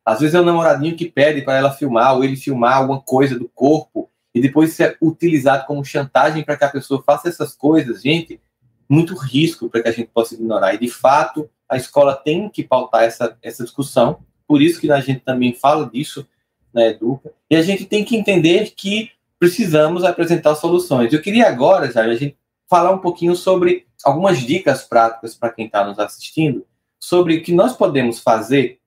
[0.04, 3.38] Às vezes é o namoradinho que pede para ela filmar, ou ele filmar alguma coisa
[3.38, 7.54] do corpo, e depois isso é utilizado como chantagem para que a pessoa faça essas
[7.54, 8.02] coisas.
[8.02, 8.40] Gente,
[8.88, 10.74] muito risco para que a gente possa ignorar.
[10.74, 14.18] E de fato, a escola tem que pautar essa, essa discussão
[14.52, 16.28] por isso que a gente também fala disso
[16.74, 17.32] na Educa.
[17.48, 21.10] E a gente tem que entender que precisamos apresentar soluções.
[21.10, 22.36] Eu queria agora, já a gente
[22.68, 26.66] falar um pouquinho sobre algumas dicas práticas para quem está nos assistindo,
[27.00, 28.78] sobre o que nós podemos fazer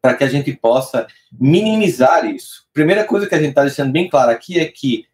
[0.00, 2.66] para que a gente possa minimizar isso.
[2.72, 5.06] Primeira coisa que a gente está deixando bem claro aqui é que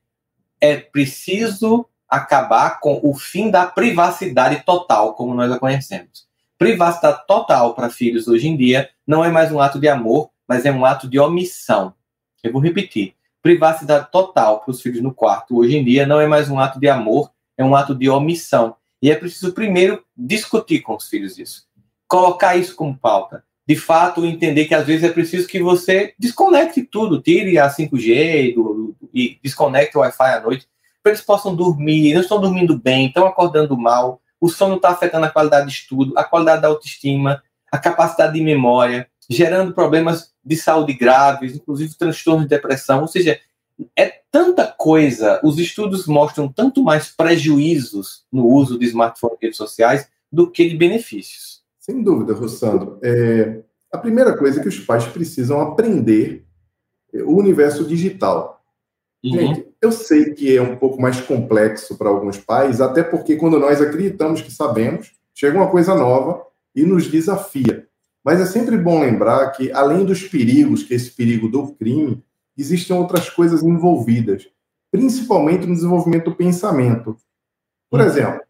[0.61, 6.27] é preciso acabar com o fim da privacidade total, como nós a conhecemos.
[6.57, 10.65] Privacidade total para filhos hoje em dia não é mais um ato de amor, mas
[10.65, 11.95] é um ato de omissão.
[12.43, 13.15] Eu vou repetir.
[13.43, 16.81] Privacidade total para os filhos no quarto hoje em dia não é mais um ato
[16.81, 18.77] de amor, é um ato de omissão.
[19.03, 21.67] E é preciso primeiro discutir com os filhos isso.
[22.09, 23.45] Colocar isso como pauta.
[23.67, 28.55] De fato, entender que às vezes é preciso que você desconecte tudo, tire a 5G
[28.55, 30.69] do, do, e desconecte o Wi-Fi à noite,
[31.03, 35.27] para eles possam dormir, não estão dormindo bem, estão acordando mal, o sono está afetando
[35.27, 40.57] a qualidade de estudo, a qualidade da autoestima, a capacidade de memória, gerando problemas de
[40.57, 43.01] saúde graves, inclusive transtornos de depressão.
[43.03, 43.41] Ou seja,
[43.97, 49.57] é tanta coisa, os estudos mostram tanto mais prejuízos no uso de smartphones e redes
[49.57, 51.56] sociais do que de benefícios.
[51.87, 52.99] Sem dúvida, Rossandro.
[53.01, 56.45] É, a primeira coisa é que os pais precisam aprender
[57.25, 58.61] o universo digital.
[59.25, 59.31] Uhum.
[59.31, 63.61] Gente, eu sei que é um pouco mais complexo para alguns pais, até porque quando
[63.61, 66.45] nós acreditamos que sabemos, chega uma coisa nova
[66.75, 67.87] e nos desafia.
[68.25, 72.21] Mas é sempre bom lembrar que, além dos perigos, que é esse perigo do crime,
[72.59, 74.49] existem outras coisas envolvidas,
[74.91, 77.17] principalmente no desenvolvimento do pensamento.
[77.89, 78.07] Por uhum.
[78.07, 78.41] exemplo,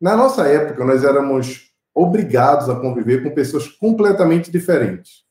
[0.00, 5.24] Na nossa época, nós éramos obrigados a conviver com pessoas completamente diferentes.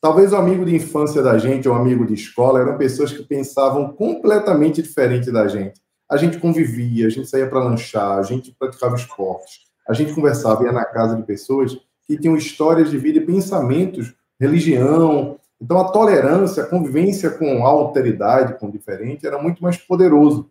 [0.00, 3.92] Talvez o amigo de infância da gente ou amigo de escola eram pessoas que pensavam
[3.92, 5.80] completamente diferente da gente.
[6.10, 10.64] A gente convivia, a gente saía para lanchar, a gente praticava esportes, a gente conversava,
[10.64, 15.38] ia na casa de pessoas que tinham histórias de vida e pensamentos, religião.
[15.60, 20.50] Então, a tolerância, a convivência com a alteridade, com o diferente, era muito mais poderoso.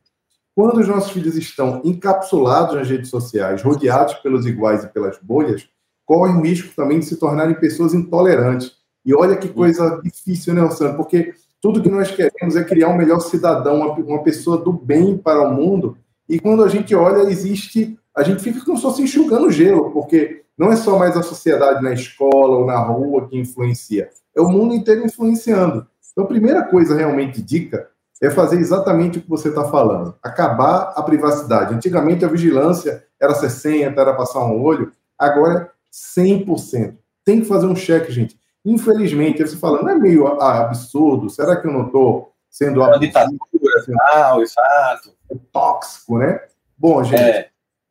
[0.56, 5.68] Quando os nossos filhos estão encapsulados nas redes sociais, rodeados pelos iguais e pelas bolhas,
[6.06, 8.74] correm o risco também de se tornarem pessoas intolerantes.
[9.06, 10.94] E olha que coisa difícil, né, Rosana?
[10.94, 15.42] Porque tudo que nós queremos é criar um melhor cidadão, uma, pessoa do bem para
[15.42, 15.98] o mundo.
[16.30, 17.98] E quando a gente olha, existe.
[18.16, 21.82] A gente fica como se fosse enxugando gelo, porque não é só mais a sociedade
[21.82, 25.88] na escola ou na rua que influencia, é o mundo inteiro influenciando.
[26.12, 27.90] Então, a primeira coisa realmente dica
[28.26, 31.74] é fazer exatamente o que você está falando, acabar a privacidade.
[31.74, 36.96] Antigamente a vigilância era 60, era passar um olho, agora é 100%.
[37.26, 38.38] Tem que fazer um cheque, gente.
[38.66, 41.30] Infelizmente, você fala, não é meio absurdo?
[41.30, 43.38] Será que eu não estou sendo uma ditadura,
[43.88, 45.12] não, exato.
[45.32, 46.40] É tóxico, né?
[46.78, 47.50] Bom, gente, é.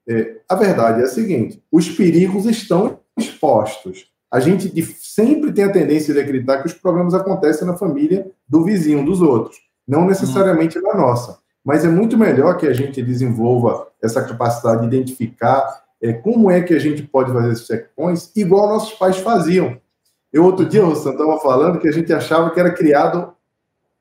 [0.09, 4.11] É, a verdade é a seguinte: os perigos estão expostos.
[4.31, 8.65] A gente sempre tem a tendência de acreditar que os problemas acontecem na família do
[8.65, 11.39] vizinho, dos outros, não necessariamente na nossa.
[11.65, 16.61] Mas é muito melhor que a gente desenvolva essa capacidade de identificar é, como é
[16.61, 19.81] que a gente pode fazer esses checkpoints, igual nossos pais faziam.
[20.33, 23.33] Eu, outro dia, o estava falando que a gente achava que era criado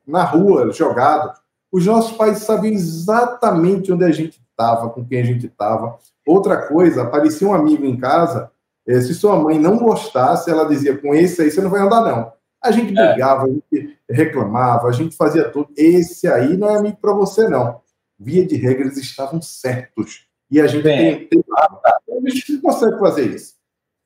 [0.07, 1.31] na rua, jogado.
[1.71, 5.97] Os nossos pais sabiam exatamente onde a gente estava, com quem a gente estava.
[6.25, 8.49] Outra coisa, aparecia um amigo em casa,
[8.87, 12.01] eh, se sua mãe não gostasse, ela dizia: com esse aí você não vai andar,
[12.01, 12.31] não.
[12.61, 13.07] A gente é.
[13.07, 15.69] brigava, a gente reclamava, a gente fazia tudo.
[15.75, 17.81] Esse aí não é amigo para você, não.
[18.19, 20.27] Via de regra, eles estavam certos.
[20.49, 21.43] E a gente tem, tem...
[21.57, 23.55] A gente não consegue fazer isso.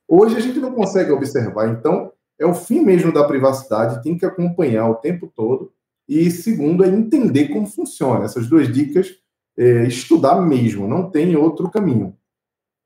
[0.08, 1.70] Hoje a gente não consegue observar.
[1.70, 5.72] Então, é o fim mesmo da privacidade, tem que acompanhar o tempo todo.
[6.08, 8.26] E segundo, é entender como funciona.
[8.26, 9.16] Essas duas dicas,
[9.58, 12.16] é, estudar mesmo, não tem outro caminho.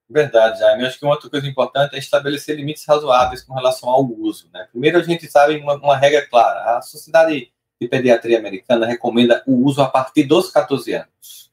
[0.10, 0.86] Verdade, Jaime.
[0.86, 4.50] Acho que uma outra coisa importante é estabelecer limites razoáveis com relação ao uso.
[4.52, 4.68] Né?
[4.72, 6.78] Primeiro, a gente sabe uma, uma regra clara.
[6.78, 11.52] A Sociedade de Pediatria Americana recomenda o uso a partir dos 14 anos.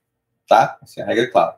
[0.49, 0.79] Tá?
[0.97, 1.57] É a regra é clara.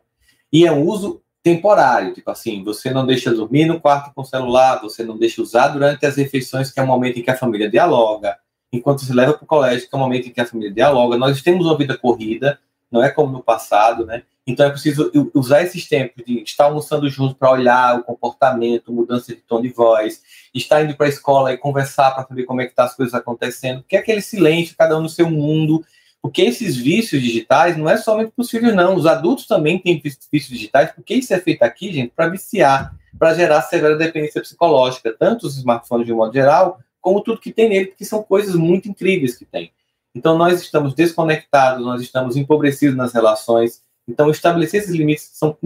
[0.52, 4.24] E é um uso temporário, tipo assim, você não deixa dormir no quarto com o
[4.24, 7.37] celular, você não deixa usar durante as refeições, que é o momento em que a
[7.37, 8.37] família dialoga,
[8.72, 11.16] enquanto se leva para o colégio, que é o momento em que a família dialoga.
[11.16, 12.58] Nós temos uma vida corrida,
[12.90, 14.24] não é como no passado, né?
[14.48, 19.34] Então é preciso usar esses tempos de estar almoçando junto para olhar o comportamento, mudança
[19.34, 20.22] de tom de voz,
[20.54, 23.14] estar indo para a escola e conversar para saber como é que tá as coisas
[23.14, 25.84] acontecendo, porque é aquele silêncio, cada um no seu mundo,
[26.22, 28.96] porque esses vícios digitais não é somente para os filhos, não.
[28.96, 33.34] Os adultos também têm vícios digitais, porque isso é feito aqui, gente, para viciar, para
[33.34, 37.68] gerar severa dependência psicológica, tanto os smartphones de um modo geral, como tudo que tem
[37.68, 39.70] nele, porque são coisas muito incríveis que tem.
[40.14, 43.87] Então, nós estamos desconectados, nós estamos empobrecidos nas relações.
[44.09, 45.57] Então, estabelecer esses limites são,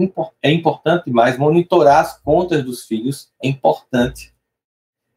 [0.41, 4.33] é importante, mas monitorar as contas dos filhos é importante.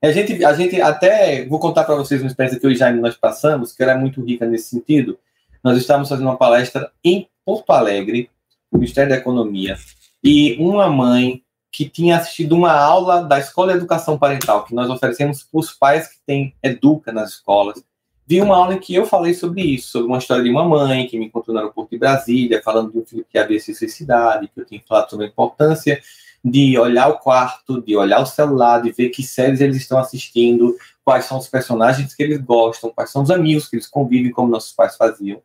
[0.03, 3.01] A gente, a gente até, vou contar para vocês uma experiência que eu e Jaime
[3.01, 5.19] nós passamos, que era muito rica nesse sentido.
[5.65, 8.31] Nós estávamos fazendo uma palestra em Porto Alegre,
[8.71, 9.77] no Ministério da Economia,
[10.23, 14.89] e uma mãe que tinha assistido uma aula da Escola de Educação Parental, que nós
[14.89, 17.83] oferecemos para os pais que têm Educa nas escolas,
[18.27, 21.07] vi uma aula em que eu falei sobre isso, sobre uma história de uma mãe
[21.07, 24.49] que me encontrou no aeroporto de Brasília, falando de um filho que havia se suicidado,
[24.49, 26.01] que eu tinha falado sobre a importância
[26.45, 30.77] de olhar o quarto, de olhar o celular, de ver que séries eles estão assistindo,
[31.05, 34.49] quais são os personagens que eles gostam, quais são os amigos que eles convivem, como
[34.49, 35.41] nossos pais faziam.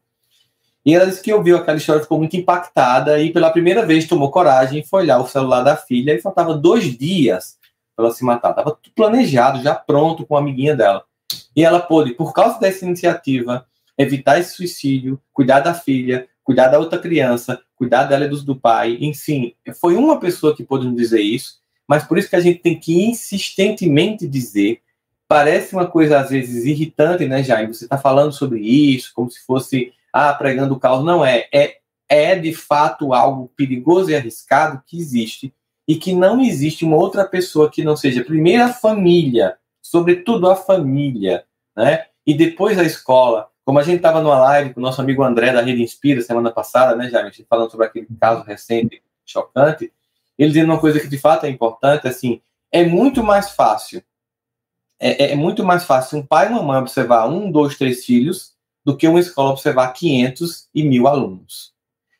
[0.84, 4.32] E ela disse que ouviu aquela história, ficou muito impactada e pela primeira vez tomou
[4.32, 7.58] coragem e foi olhar o celular da filha e faltava dois dias
[7.96, 8.50] para ela se matar.
[8.50, 11.04] Estava planejado, já pronto com a amiguinha dela.
[11.56, 13.66] E ela pôde, por causa dessa iniciativa,
[13.98, 18.56] evitar esse suicídio, cuidar da filha, cuidar da outra criança, cuidar dela e dos do
[18.56, 18.98] pai.
[19.00, 22.60] Enfim, foi uma pessoa que pôde nos dizer isso, mas por isso que a gente
[22.60, 24.82] tem que insistentemente dizer.
[25.28, 27.74] Parece uma coisa, às vezes, irritante, né, Jaime?
[27.74, 31.06] Você está falando sobre isso, como se fosse, ah, pregando o caos.
[31.06, 31.48] Não é.
[31.54, 31.78] É,
[32.10, 35.54] é de fato algo perigoso e arriscado que existe
[35.88, 39.58] e que não existe uma outra pessoa que não seja, primeiro, a família
[39.92, 41.44] sobretudo a família,
[41.76, 42.06] né?
[42.26, 43.50] E depois a escola.
[43.66, 46.50] Como a gente estava numa live com o nosso amigo André da Rede Inspira semana
[46.50, 47.32] passada, né, Jaime?
[47.48, 49.92] Falando sobre aquele caso recente, chocante,
[50.38, 54.02] ele dizendo uma coisa que de fato é importante, assim, é muito mais fácil,
[54.98, 58.06] é, é, é muito mais fácil um pai e uma mãe observar um, dois, três
[58.06, 61.74] filhos do que uma escola observar 500 e mil alunos.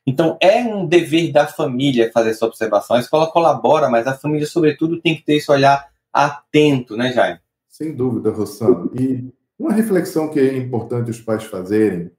[0.06, 2.98] Então, é um dever da família fazer essa observação.
[2.98, 7.40] A escola colabora, mas a família, sobretudo, tem que ter esse olhar atento, né, Jaime?
[7.82, 8.92] Sem dúvida, Rossano.
[8.94, 12.12] E uma reflexão que é importante os pais fazerem,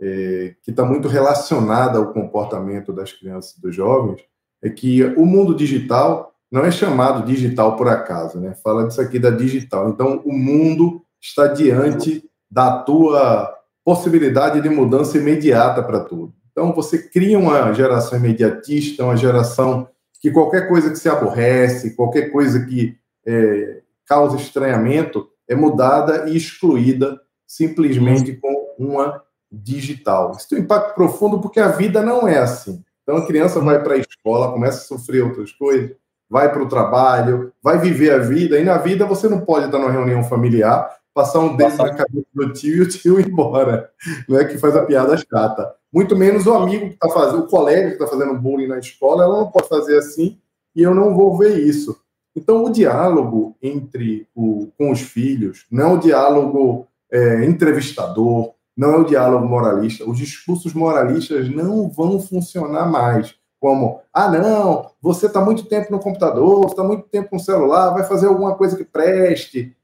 [0.00, 4.20] é, que está muito relacionada ao comportamento das crianças e dos jovens,
[4.62, 8.54] é que o mundo digital não é chamado digital por acaso, né?
[8.62, 9.88] Fala disso aqui da digital.
[9.88, 13.52] Então, o mundo está diante da tua
[13.84, 16.32] possibilidade de mudança imediata para tudo.
[16.52, 19.88] Então, você cria uma geração imediatista, uma geração
[20.20, 23.82] que qualquer coisa que se aborrece, qualquer coisa que é,
[24.12, 30.32] causa estranhamento, é mudada e excluída simplesmente com uma digital.
[30.32, 32.82] Isso tem um impacto profundo porque a vida não é assim.
[33.02, 35.96] Então, a criança vai para a escola, começa a sofrer outras coisas,
[36.28, 39.78] vai para o trabalho, vai viver a vida, e na vida você não pode estar
[39.78, 43.90] numa reunião familiar, passar um dedo na cabeça do tio e o tio ir embora,
[44.28, 45.74] não é que faz a piada chata.
[45.92, 49.24] Muito menos o amigo que está fazendo, o colega que está fazendo bullying na escola,
[49.24, 50.38] ela não pode fazer assim
[50.76, 52.01] e eu não vou ver isso.
[52.34, 58.94] Então, o diálogo entre o, com os filhos não é o diálogo é, entrevistador, não
[58.94, 60.08] é o diálogo moralista.
[60.08, 63.34] Os discursos moralistas não vão funcionar mais.
[63.60, 68.02] Como, ah, não, você está muito tempo no computador, está muito tempo no celular, vai
[68.02, 69.76] fazer alguma coisa que preste.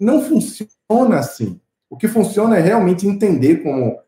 [0.00, 1.60] Não funciona assim.
[1.90, 3.98] O que funciona é realmente entender como,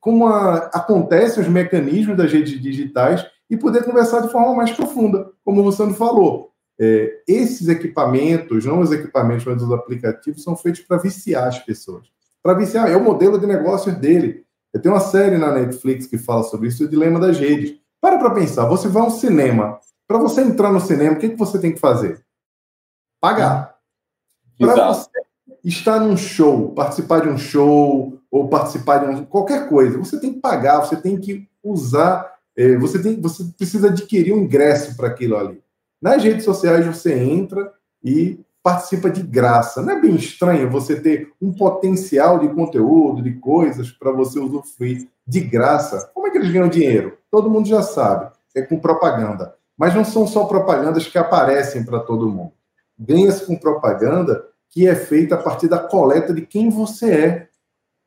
[0.00, 5.30] como a, acontecem os mecanismos das redes digitais e poder conversar de forma mais profunda,
[5.44, 6.47] como o Sandro falou.
[6.80, 12.06] É, esses equipamentos, não os equipamentos, mas os aplicativos, são feitos para viciar as pessoas.
[12.42, 14.44] Para viciar, é o modelo de negócio dele.
[14.72, 17.76] Eu tenho uma série na Netflix que fala sobre isso, o dilema das redes.
[18.00, 19.80] Para para pensar, você vai ao cinema.
[20.06, 22.24] Para você entrar no cinema, o que, que você tem que fazer?
[23.20, 23.76] Pagar.
[24.56, 25.10] Para você
[25.64, 30.32] estar num show, participar de um show, ou participar de um, qualquer coisa, você tem
[30.32, 35.08] que pagar, você tem que usar, é, você, tem, você precisa adquirir um ingresso para
[35.08, 35.62] aquilo ali.
[36.00, 39.82] Nas redes sociais você entra e participa de graça.
[39.82, 45.08] Não é bem estranho você ter um potencial de conteúdo, de coisas para você usufruir
[45.26, 46.10] de graça?
[46.14, 47.18] Como é que eles ganham dinheiro?
[47.30, 49.54] Todo mundo já sabe, é com propaganda.
[49.76, 52.52] Mas não são só propagandas que aparecem para todo mundo.
[52.98, 57.48] Ganha-se com propaganda que é feita a partir da coleta de quem você é.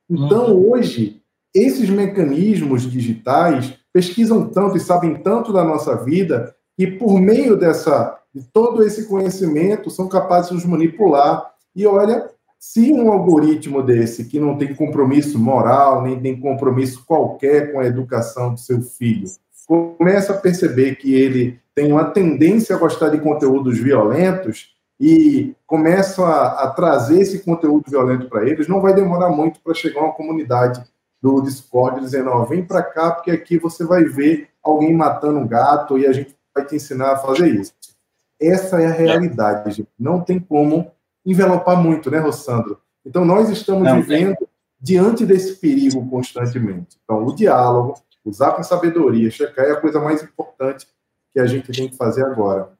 [0.08, 0.72] Então, uhum.
[0.72, 1.22] hoje,
[1.54, 8.18] esses mecanismos digitais pesquisam tanto e sabem tanto da nossa vida e por meio dessa
[8.34, 11.52] de todo esse conhecimento são capazes de nos manipular.
[11.76, 17.72] E olha, se um algoritmo desse que não tem compromisso moral, nem tem compromisso qualquer
[17.72, 19.28] com a educação do seu filho,
[19.64, 26.24] começa a perceber que ele tem uma tendência a gostar de conteúdos violentos e começa
[26.24, 30.12] a, a trazer esse conteúdo violento para eles, não vai demorar muito para chegar uma
[30.12, 30.82] comunidade
[31.22, 35.46] do Discord dizendo, ó, vem para cá porque aqui você vai ver alguém matando um
[35.46, 37.72] gato e a gente vai te ensinar a fazer isso.
[38.40, 39.88] Essa é a realidade, gente.
[39.98, 40.90] Não tem como
[41.24, 42.80] envelopar muito, né, Rossandro?
[43.04, 44.48] Então, nós estamos Não, vivendo tem.
[44.80, 46.98] diante desse perigo constantemente.
[47.04, 50.86] Então, o diálogo, usar com sabedoria, checar é a coisa mais importante
[51.32, 52.70] que a gente tem que fazer agora.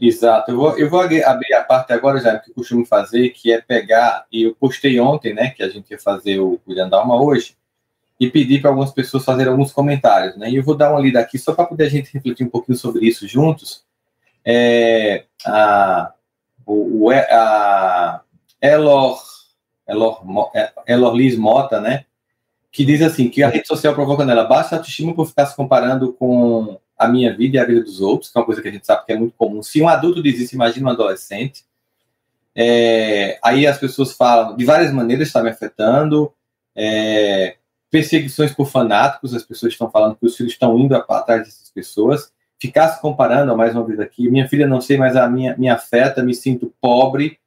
[0.00, 0.52] Exato.
[0.52, 3.60] Eu vou, eu vou abrir a parte agora, já que eu costumo fazer, que é
[3.60, 7.20] pegar, e eu postei ontem, né, que a gente ia fazer o Cuidando da Alma
[7.20, 7.56] hoje,
[8.18, 10.50] e pedir para algumas pessoas fazerem alguns comentários, né?
[10.50, 12.76] E eu vou dar uma lida aqui só para poder a gente refletir um pouquinho
[12.76, 13.84] sobre isso juntos.
[14.44, 16.12] É, a,
[16.66, 18.22] o, a
[18.60, 19.22] Elor,
[19.86, 22.04] Elor, é, Elor Liz Mota, né?
[22.72, 26.12] Que diz assim, que a rede social provoca nela baixa autoestima por ficar se comparando
[26.12, 28.72] com a minha vida e a vida dos outros, que é uma coisa que a
[28.72, 29.62] gente sabe que é muito comum.
[29.62, 31.64] Se um adulto diz isso, imagina um adolescente.
[32.54, 36.32] É, aí as pessoas falam, de várias maneiras está me afetando.
[36.74, 37.57] É,
[37.90, 42.32] perseguições por fanáticos, as pessoas estão falando que os filhos estão indo atrás dessas pessoas,
[42.60, 45.68] ficar se comparando, mais uma vez aqui, minha filha não sei, mas a minha me
[45.68, 47.38] afeta, me sinto pobre,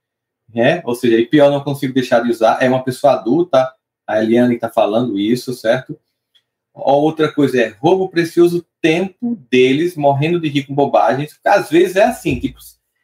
[0.53, 0.81] né?
[0.85, 3.71] Ou seja, e pior, não consigo deixar de usar, é uma pessoa adulta,
[4.07, 5.97] a Eliane está falando isso, certo?
[6.73, 12.03] Outra coisa é roubo precioso tempo deles, morrendo de rir com bobagens, às vezes é
[12.03, 12.59] assim, tipo,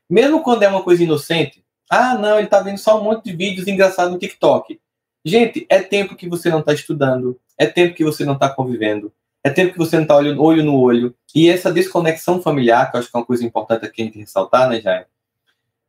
[0.10, 3.34] mesmo quando é uma coisa inocente, ah, não, ele está vendo só um monte de
[3.34, 4.80] vídeos engraçados no TikTok.
[5.28, 9.12] Gente, é tempo que você não está estudando, é tempo que você não está convivendo,
[9.44, 11.14] é tempo que você não está olhando olho no olho.
[11.36, 14.20] E essa desconexão familiar, que eu acho que é uma coisa importante aqui a gente
[14.20, 15.06] ressaltar, né, Jair?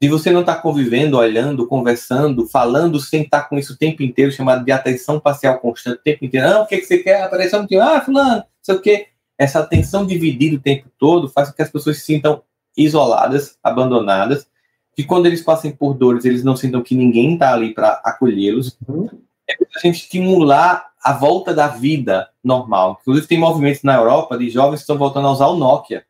[0.02, 3.76] De você não estar tá convivendo, olhando, conversando, falando sem estar tá com isso o
[3.76, 6.48] tempo inteiro, chamado de atenção parcial constante o tempo inteiro.
[6.48, 7.22] Ah, o que, que você quer?
[7.22, 7.80] Apareceu um.
[7.80, 9.06] Ah, fulano, sei o quê.
[9.38, 12.42] Essa atenção dividida o tempo todo faz com que as pessoas se sintam
[12.76, 14.48] isoladas, abandonadas,
[14.96, 18.76] que quando eles passem por dores, eles não sintam que ninguém está ali para acolhê-los.
[18.88, 22.98] Uhum é a gente estimular a volta da vida normal.
[23.00, 26.04] Inclusive, tem movimentos na Europa de jovens que estão voltando a usar o Nokia,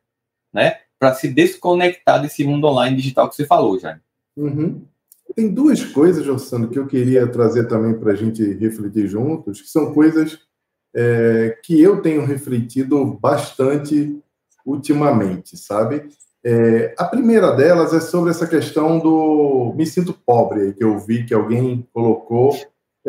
[0.53, 0.77] né?
[0.97, 4.01] Para se desconectar desse mundo online digital que você falou, Jaime.
[4.35, 4.83] Uhum.
[5.35, 9.69] Tem duas coisas, Jossano, que eu queria trazer também para a gente refletir juntos, que
[9.69, 10.39] são coisas
[10.95, 14.19] é, que eu tenho refletido bastante
[14.65, 16.09] ultimamente, sabe?
[16.43, 21.25] É, a primeira delas é sobre essa questão do me sinto pobre, que eu vi
[21.25, 22.57] que alguém colocou,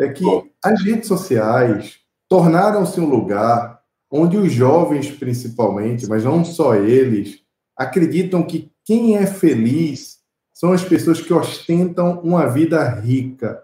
[0.03, 0.25] é que
[0.63, 1.99] as redes sociais
[2.29, 3.81] tornaram-se um lugar
[4.11, 7.39] onde os jovens, principalmente, mas não só eles,
[7.77, 10.19] acreditam que quem é feliz
[10.53, 13.63] são as pessoas que ostentam uma vida rica,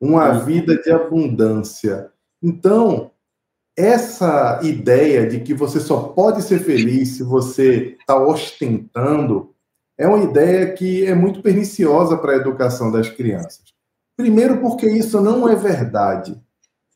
[0.00, 2.10] uma vida de abundância.
[2.42, 3.12] Então,
[3.76, 9.54] essa ideia de que você só pode ser feliz se você está ostentando
[9.96, 13.71] é uma ideia que é muito perniciosa para a educação das crianças.
[14.16, 16.40] Primeiro, porque isso não é verdade.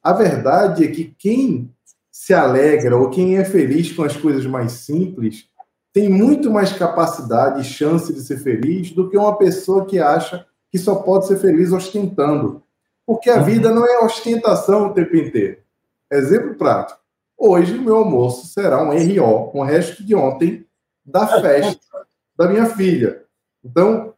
[0.02, 1.70] A verdade é que quem
[2.10, 5.48] se alegra ou quem é feliz com as coisas mais simples
[5.92, 10.46] tem muito mais capacidade e chance de ser feliz do que uma pessoa que acha
[10.70, 12.62] que só pode ser feliz ostentando.
[13.06, 15.58] Porque a vida não é ostentação o tempo inteiro.
[16.10, 17.00] Exemplo prático.
[17.38, 20.66] Hoje, meu almoço será um RO, o resto de ontem
[21.04, 22.06] da festa
[22.36, 23.22] da minha filha.
[23.64, 24.14] Então,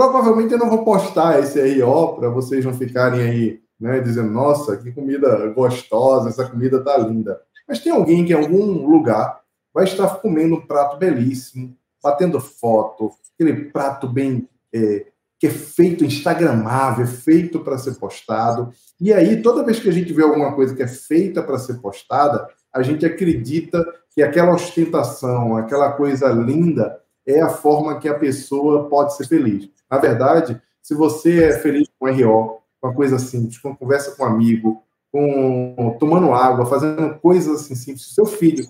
[0.00, 4.76] provavelmente eu não vou postar esse RO para vocês não ficarem aí né, dizendo, nossa,
[4.76, 7.40] que comida gostosa, essa comida tá linda.
[7.66, 9.40] Mas tem alguém que em algum lugar
[9.72, 15.06] vai estar comendo um prato belíssimo, batendo foto, aquele prato bem é,
[15.38, 18.70] que é feito instagramável, feito para ser postado.
[19.00, 21.80] E aí, toda vez que a gente vê alguma coisa que é feita para ser
[21.80, 23.84] postada, a gente acredita
[24.14, 29.70] que aquela ostentação, aquela coisa linda, é a forma que a pessoa pode ser feliz.
[29.90, 34.22] Na verdade, se você é feliz com RO, com uma coisa simples, com conversa com
[34.22, 34.82] um amigo,
[35.12, 38.64] com tomando água, fazendo coisas assim simples, seu filho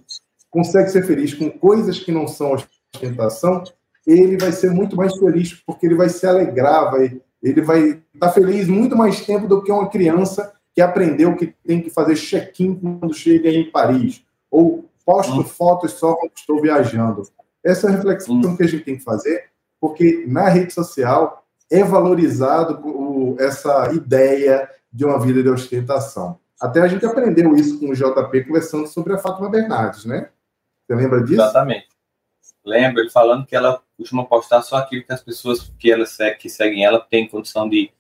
[0.51, 2.57] consegue ser feliz com coisas que não são
[2.95, 3.63] ostentação,
[4.07, 7.81] ele vai ser muito mais feliz, porque ele vai se alegrar, vai, ele vai
[8.15, 11.91] estar tá feliz muito mais tempo do que uma criança que aprendeu que tem que
[11.91, 15.45] fazer check-in quando chega em Paris, ou posto hum.
[15.45, 17.23] fotos só quando estou viajando.
[17.65, 18.57] Essa é a reflexão hum.
[18.57, 19.45] que a gente tem que fazer,
[19.81, 26.39] porque na rede social é valorizado o, essa ideia de uma vida de ostentação.
[26.61, 30.29] Até a gente aprendeu isso com o JP conversando sobre a Fátima Bernardes, né?
[30.87, 31.41] Você lembra disso?
[31.41, 31.89] Exatamente.
[32.65, 36.39] Lembro ele falando que ela costuma postar só aquilo que as pessoas que ela segue,
[36.39, 37.91] que seguem ela têm condição de,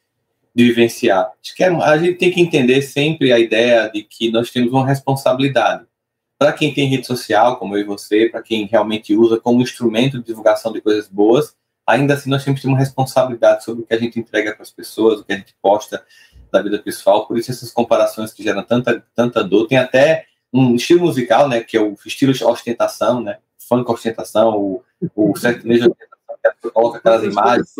[0.54, 1.32] de vivenciar.
[1.42, 4.72] Acho que é, a gente tem que entender sempre a ideia de que nós temos
[4.72, 5.86] uma responsabilidade.
[6.38, 10.18] Para quem tem rede social, como eu e você, para quem realmente usa como instrumento
[10.18, 11.54] de divulgação de coisas boas,
[11.90, 15.20] ainda assim nós temos uma responsabilidade sobre o que a gente entrega para as pessoas,
[15.20, 16.04] o que a gente posta
[16.50, 17.26] da vida pessoal.
[17.26, 19.66] Por isso essas comparações que geram tanta, tanta dor.
[19.66, 23.38] Tem até um estilo musical, né, que é o estilo de ostentação, né,
[23.68, 24.82] funk ostentação, o,
[25.14, 27.74] o sertanejo ostentação, que coloca aquelas imagens,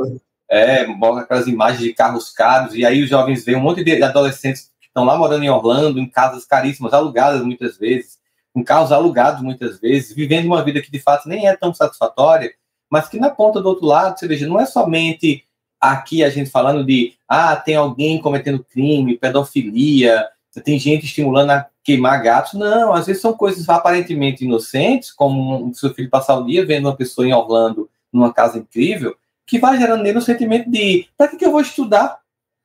[0.48, 4.02] é, coloca aquelas imagens de carros caros, e aí os jovens veem um monte de
[4.02, 8.18] adolescentes que estão lá morando em Orlando, em casas caríssimas, alugadas muitas vezes,
[8.52, 12.52] com carros alugados muitas vezes, vivendo uma vida que de fato nem é tão satisfatória,
[12.90, 15.44] mas que na ponta do outro lado, você veja, não é somente
[15.80, 20.28] aqui a gente falando de, ah, tem alguém cometendo crime, pedofilia,
[20.64, 22.54] tem gente estimulando a queimar gatos.
[22.54, 26.86] Não, às vezes são coisas aparentemente inocentes, como o seu filho passar o dia vendo
[26.86, 29.16] uma pessoa em Orlando, numa casa incrível,
[29.46, 32.18] que vai gerando nele um sentimento de para que, que eu vou estudar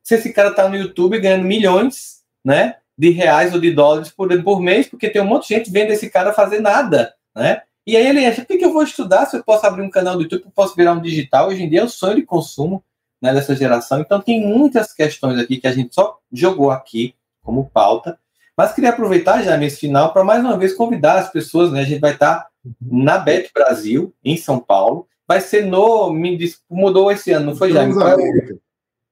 [0.04, 4.30] se esse cara está no YouTube ganhando milhões né, de reais ou de dólares por,
[4.44, 7.62] por mês, porque tem um monte de gente vendo esse cara fazer nada, né?
[7.86, 10.16] E aí ele acha, por que, eu vou estudar se eu posso abrir um canal
[10.16, 11.50] do YouTube, eu posso virar um digital?
[11.50, 12.84] Hoje em dia é o sonho de consumo
[13.22, 14.00] né, dessa geração.
[14.00, 17.14] Então tem muitas questões aqui que a gente só jogou aqui
[17.44, 18.18] como pauta.
[18.58, 21.82] Mas queria aproveitar já nesse final para mais uma vez convidar as pessoas, né?
[21.82, 22.48] A gente vai estar
[22.82, 25.08] na Bet Brasil, em São Paulo.
[25.28, 26.12] Vai ser no.
[26.12, 27.86] Me diz, mudou esse ano, não foi, já?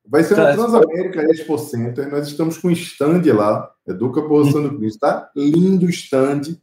[0.06, 2.10] Vai ser no Transamérica Expo Center.
[2.10, 4.96] Nós estamos com um stand lá, Educa por Santo Cristo.
[4.96, 6.58] Está lindo o stand.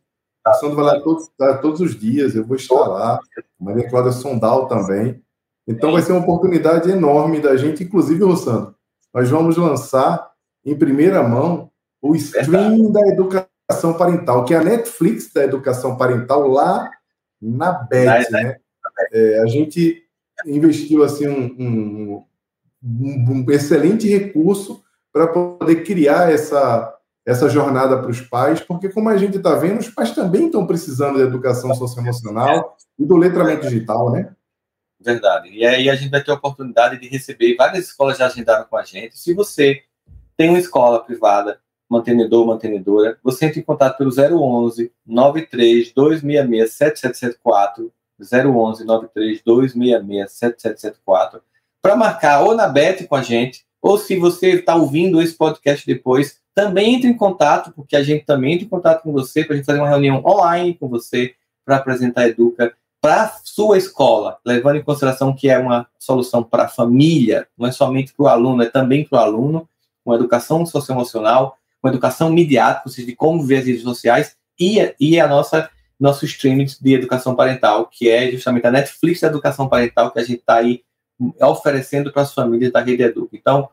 [0.46, 2.34] O stand vai lá todos, tá, todos os dias.
[2.34, 3.20] Eu vou estar lá.
[3.58, 5.22] Maria Cláudia Sondal também.
[5.66, 8.74] Então vai ser uma oportunidade enorme da gente, inclusive, Rossano.
[9.12, 10.30] Nós vamos lançar
[10.64, 11.70] em primeira mão
[12.02, 16.90] o streaming da educação parental, que é a Netflix da educação parental lá
[17.40, 18.56] na BET, né?
[19.12, 20.02] É, a gente
[20.46, 22.24] investiu assim um,
[22.82, 24.82] um, um excelente recurso
[25.12, 29.78] para poder criar essa essa jornada para os pais, porque como a gente está vendo,
[29.78, 34.34] os pais também estão precisando de educação socioemocional e do letramento digital, né?
[35.00, 35.50] Verdade.
[35.50, 38.76] E aí a gente vai ter a oportunidade de receber várias escolas já agendaram com
[38.76, 39.18] a gente.
[39.18, 39.82] Se você
[40.36, 41.60] tem uma escola privada
[41.90, 51.42] mantenedor, mantenedora, você entra em contato pelo 011 93 266 7774, 011 93 266 7774,
[51.82, 55.84] para marcar ou na BET com a gente, ou se você está ouvindo esse podcast
[55.84, 59.54] depois, também entre em contato, porque a gente também entra em contato com você, para
[59.54, 61.34] a gente fazer uma reunião online com você,
[61.64, 66.64] para apresentar a Educa para sua escola, levando em consideração que é uma solução para
[66.64, 69.66] a família, não é somente para o aluno, é também para o aluno,
[70.04, 74.94] uma educação socioemocional, uma educação midiática, ou seja, de como ver as redes sociais, e,
[75.00, 79.68] e a nossa nosso streaming de educação parental, que é justamente a Netflix da educação
[79.68, 80.82] parental que a gente está aí
[81.42, 83.36] oferecendo para as famílias da Rede Educa.
[83.36, 83.68] Então,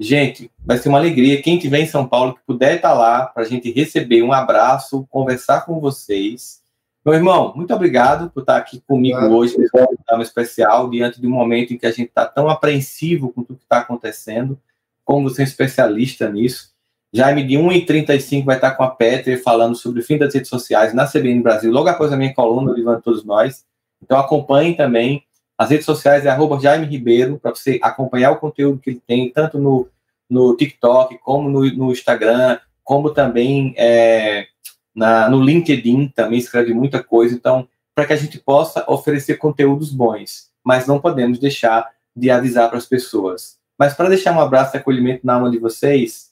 [0.00, 1.42] gente, vai ser uma alegria.
[1.42, 5.06] Quem estiver em São Paulo, que puder estar lá, para a gente receber um abraço,
[5.10, 6.60] conversar com vocês.
[7.04, 9.34] Meu irmão, muito obrigado por estar aqui comigo claro.
[9.34, 13.32] hoje, nesse programa especial, diante de um momento em que a gente está tão apreensivo
[13.32, 14.58] com tudo que está acontecendo,
[15.04, 16.70] como você é um especialista nisso.
[17.12, 20.94] Jaime, de 1h35, vai estar com a Peter falando sobre o fim das redes sociais
[20.94, 23.64] na CBN Brasil, logo após a minha coluna, Levando Todos Nós.
[24.02, 25.24] Então acompanhe também.
[25.60, 29.30] As redes sociais é arroba Jaime Ribeiro, para você acompanhar o conteúdo que ele tem,
[29.30, 29.86] tanto no,
[30.26, 34.46] no TikTok, como no, no Instagram, como também é,
[34.94, 37.34] na, no LinkedIn, também escreve muita coisa.
[37.34, 42.70] Então, para que a gente possa oferecer conteúdos bons, mas não podemos deixar de avisar
[42.70, 43.58] para as pessoas.
[43.78, 46.30] Mas para deixar um abraço e acolhimento na alma de vocês,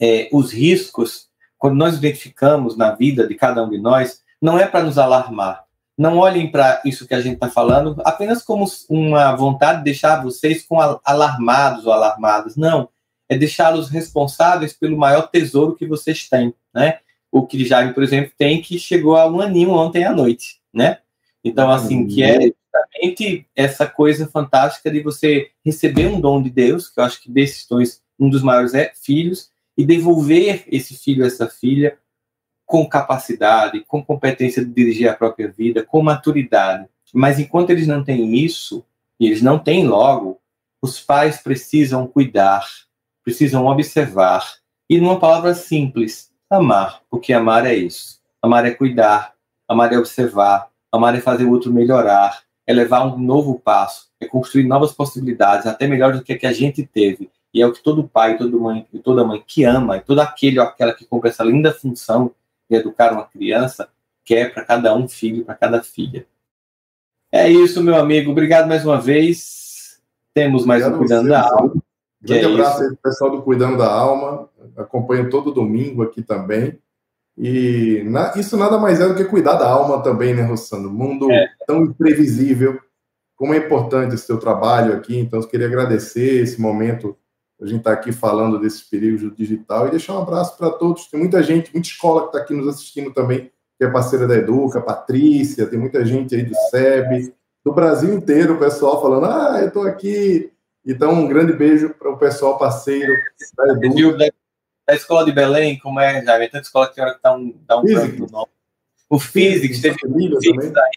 [0.00, 4.66] é, os riscos, quando nós identificamos na vida de cada um de nós, não é
[4.66, 5.64] para nos alarmar.
[5.96, 10.22] Não olhem para isso que a gente está falando apenas como uma vontade de deixar
[10.22, 12.56] vocês com alarmados ou alarmadas.
[12.56, 12.88] Não,
[13.28, 16.98] é deixá-los responsáveis pelo maior tesouro que vocês têm, né?
[17.30, 20.98] O que Jaime, por exemplo, tem que chegou a um aninho ontem à noite, né?
[21.44, 26.88] Então, assim, que é justamente essa coisa fantástica de você receber um dom de Deus,
[26.88, 31.24] que eu acho que desses dois, um dos maiores é filhos, e devolver esse filho,
[31.24, 31.98] essa filha,
[32.72, 36.88] com capacidade, com competência de dirigir a própria vida, com maturidade.
[37.12, 38.82] Mas enquanto eles não têm isso,
[39.20, 40.40] e eles não têm logo,
[40.80, 42.66] os pais precisam cuidar,
[43.22, 44.54] precisam observar.
[44.88, 48.22] E numa palavra simples, amar, porque amar é isso.
[48.40, 49.34] Amar é cuidar,
[49.68, 54.24] amar é observar, amar é fazer o outro melhorar, é levar um novo passo, é
[54.26, 57.30] construir novas possibilidades, até melhor do que a que a gente teve.
[57.52, 60.58] E é o que todo pai, toda mãe, toda mãe que ama, e todo aquele
[60.58, 62.34] ou aquela que cumpre essa linda função
[62.70, 63.88] de educar uma criança,
[64.24, 66.26] quer para cada um filho, para cada filha.
[67.30, 68.30] É isso, meu amigo.
[68.30, 70.00] Obrigado mais uma vez.
[70.34, 71.82] Temos mais Obrigado um Cuidando da Alma.
[72.20, 74.48] Grande é abraço aí pessoal do Cuidando da Alma.
[74.76, 76.78] Acompanho todo domingo aqui também.
[77.36, 80.90] E na, isso nada mais é do que cuidar da alma também, né, Rossano?
[80.90, 81.48] Mundo é.
[81.66, 82.78] tão imprevisível.
[83.34, 85.18] Como é importante esse teu trabalho aqui.
[85.18, 87.16] Então, eu queria agradecer esse momento
[87.62, 91.06] a gente está aqui falando desse período digital e deixar um abraço para todos.
[91.06, 94.34] Tem muita gente, muita escola que está aqui nos assistindo também, que é parceira da
[94.34, 97.32] Educa, Patrícia, tem muita gente aí do SEB,
[97.64, 100.52] do Brasil inteiro, o pessoal falando, ah, eu estou aqui.
[100.84, 103.12] Então, um grande beijo para o pessoal parceiro
[103.56, 104.32] da Educa.
[104.84, 106.36] Da escola de Belém, como é, já?
[106.38, 108.48] Tem tanta escola que que dá um, dá um branco
[109.08, 110.90] O Physics, teve Physics aí,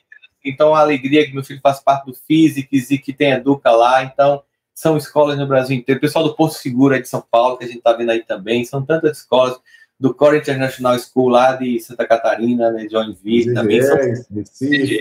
[0.43, 4.03] então a alegria que meu filho faz parte do Physics e que tem Educa lá,
[4.03, 4.43] então
[4.75, 5.97] são escolas no Brasil inteiro.
[5.97, 8.21] O pessoal do Porto Seguro aí de São Paulo, que a gente está vendo aí
[8.21, 9.57] também, são tantas escolas
[9.97, 13.81] do Core International School lá de Santa Catarina, né, Joinville também.
[13.81, 14.99] São, Recife,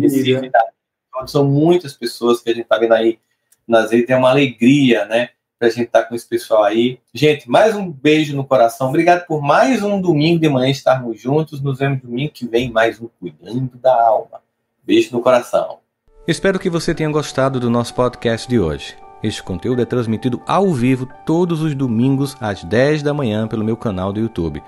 [0.00, 3.18] Recife, então, são muitas pessoas que a gente está vendo aí
[3.66, 4.08] nas redes.
[4.08, 5.30] É uma alegria, né?
[5.58, 7.00] Para a gente estar tá com esse pessoal aí.
[7.12, 8.88] Gente, mais um beijo no coração.
[8.88, 11.60] Obrigado por mais um domingo de manhã estarmos juntos.
[11.60, 14.40] Nos vemos domingo que vem, mais um Cuidando da Alma.
[14.84, 15.83] Beijo no coração.
[16.26, 18.96] Espero que você tenha gostado do nosso podcast de hoje.
[19.22, 23.76] Este conteúdo é transmitido ao vivo todos os domingos às 10 da manhã pelo meu
[23.76, 24.62] canal do YouTube.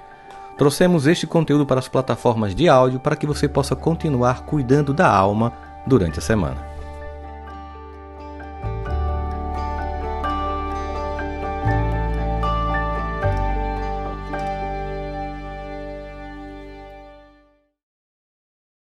[0.58, 5.08] Trouxemos este conteúdo para as plataformas de áudio para que você possa continuar cuidando da
[5.08, 5.50] alma
[5.86, 6.75] durante a semana.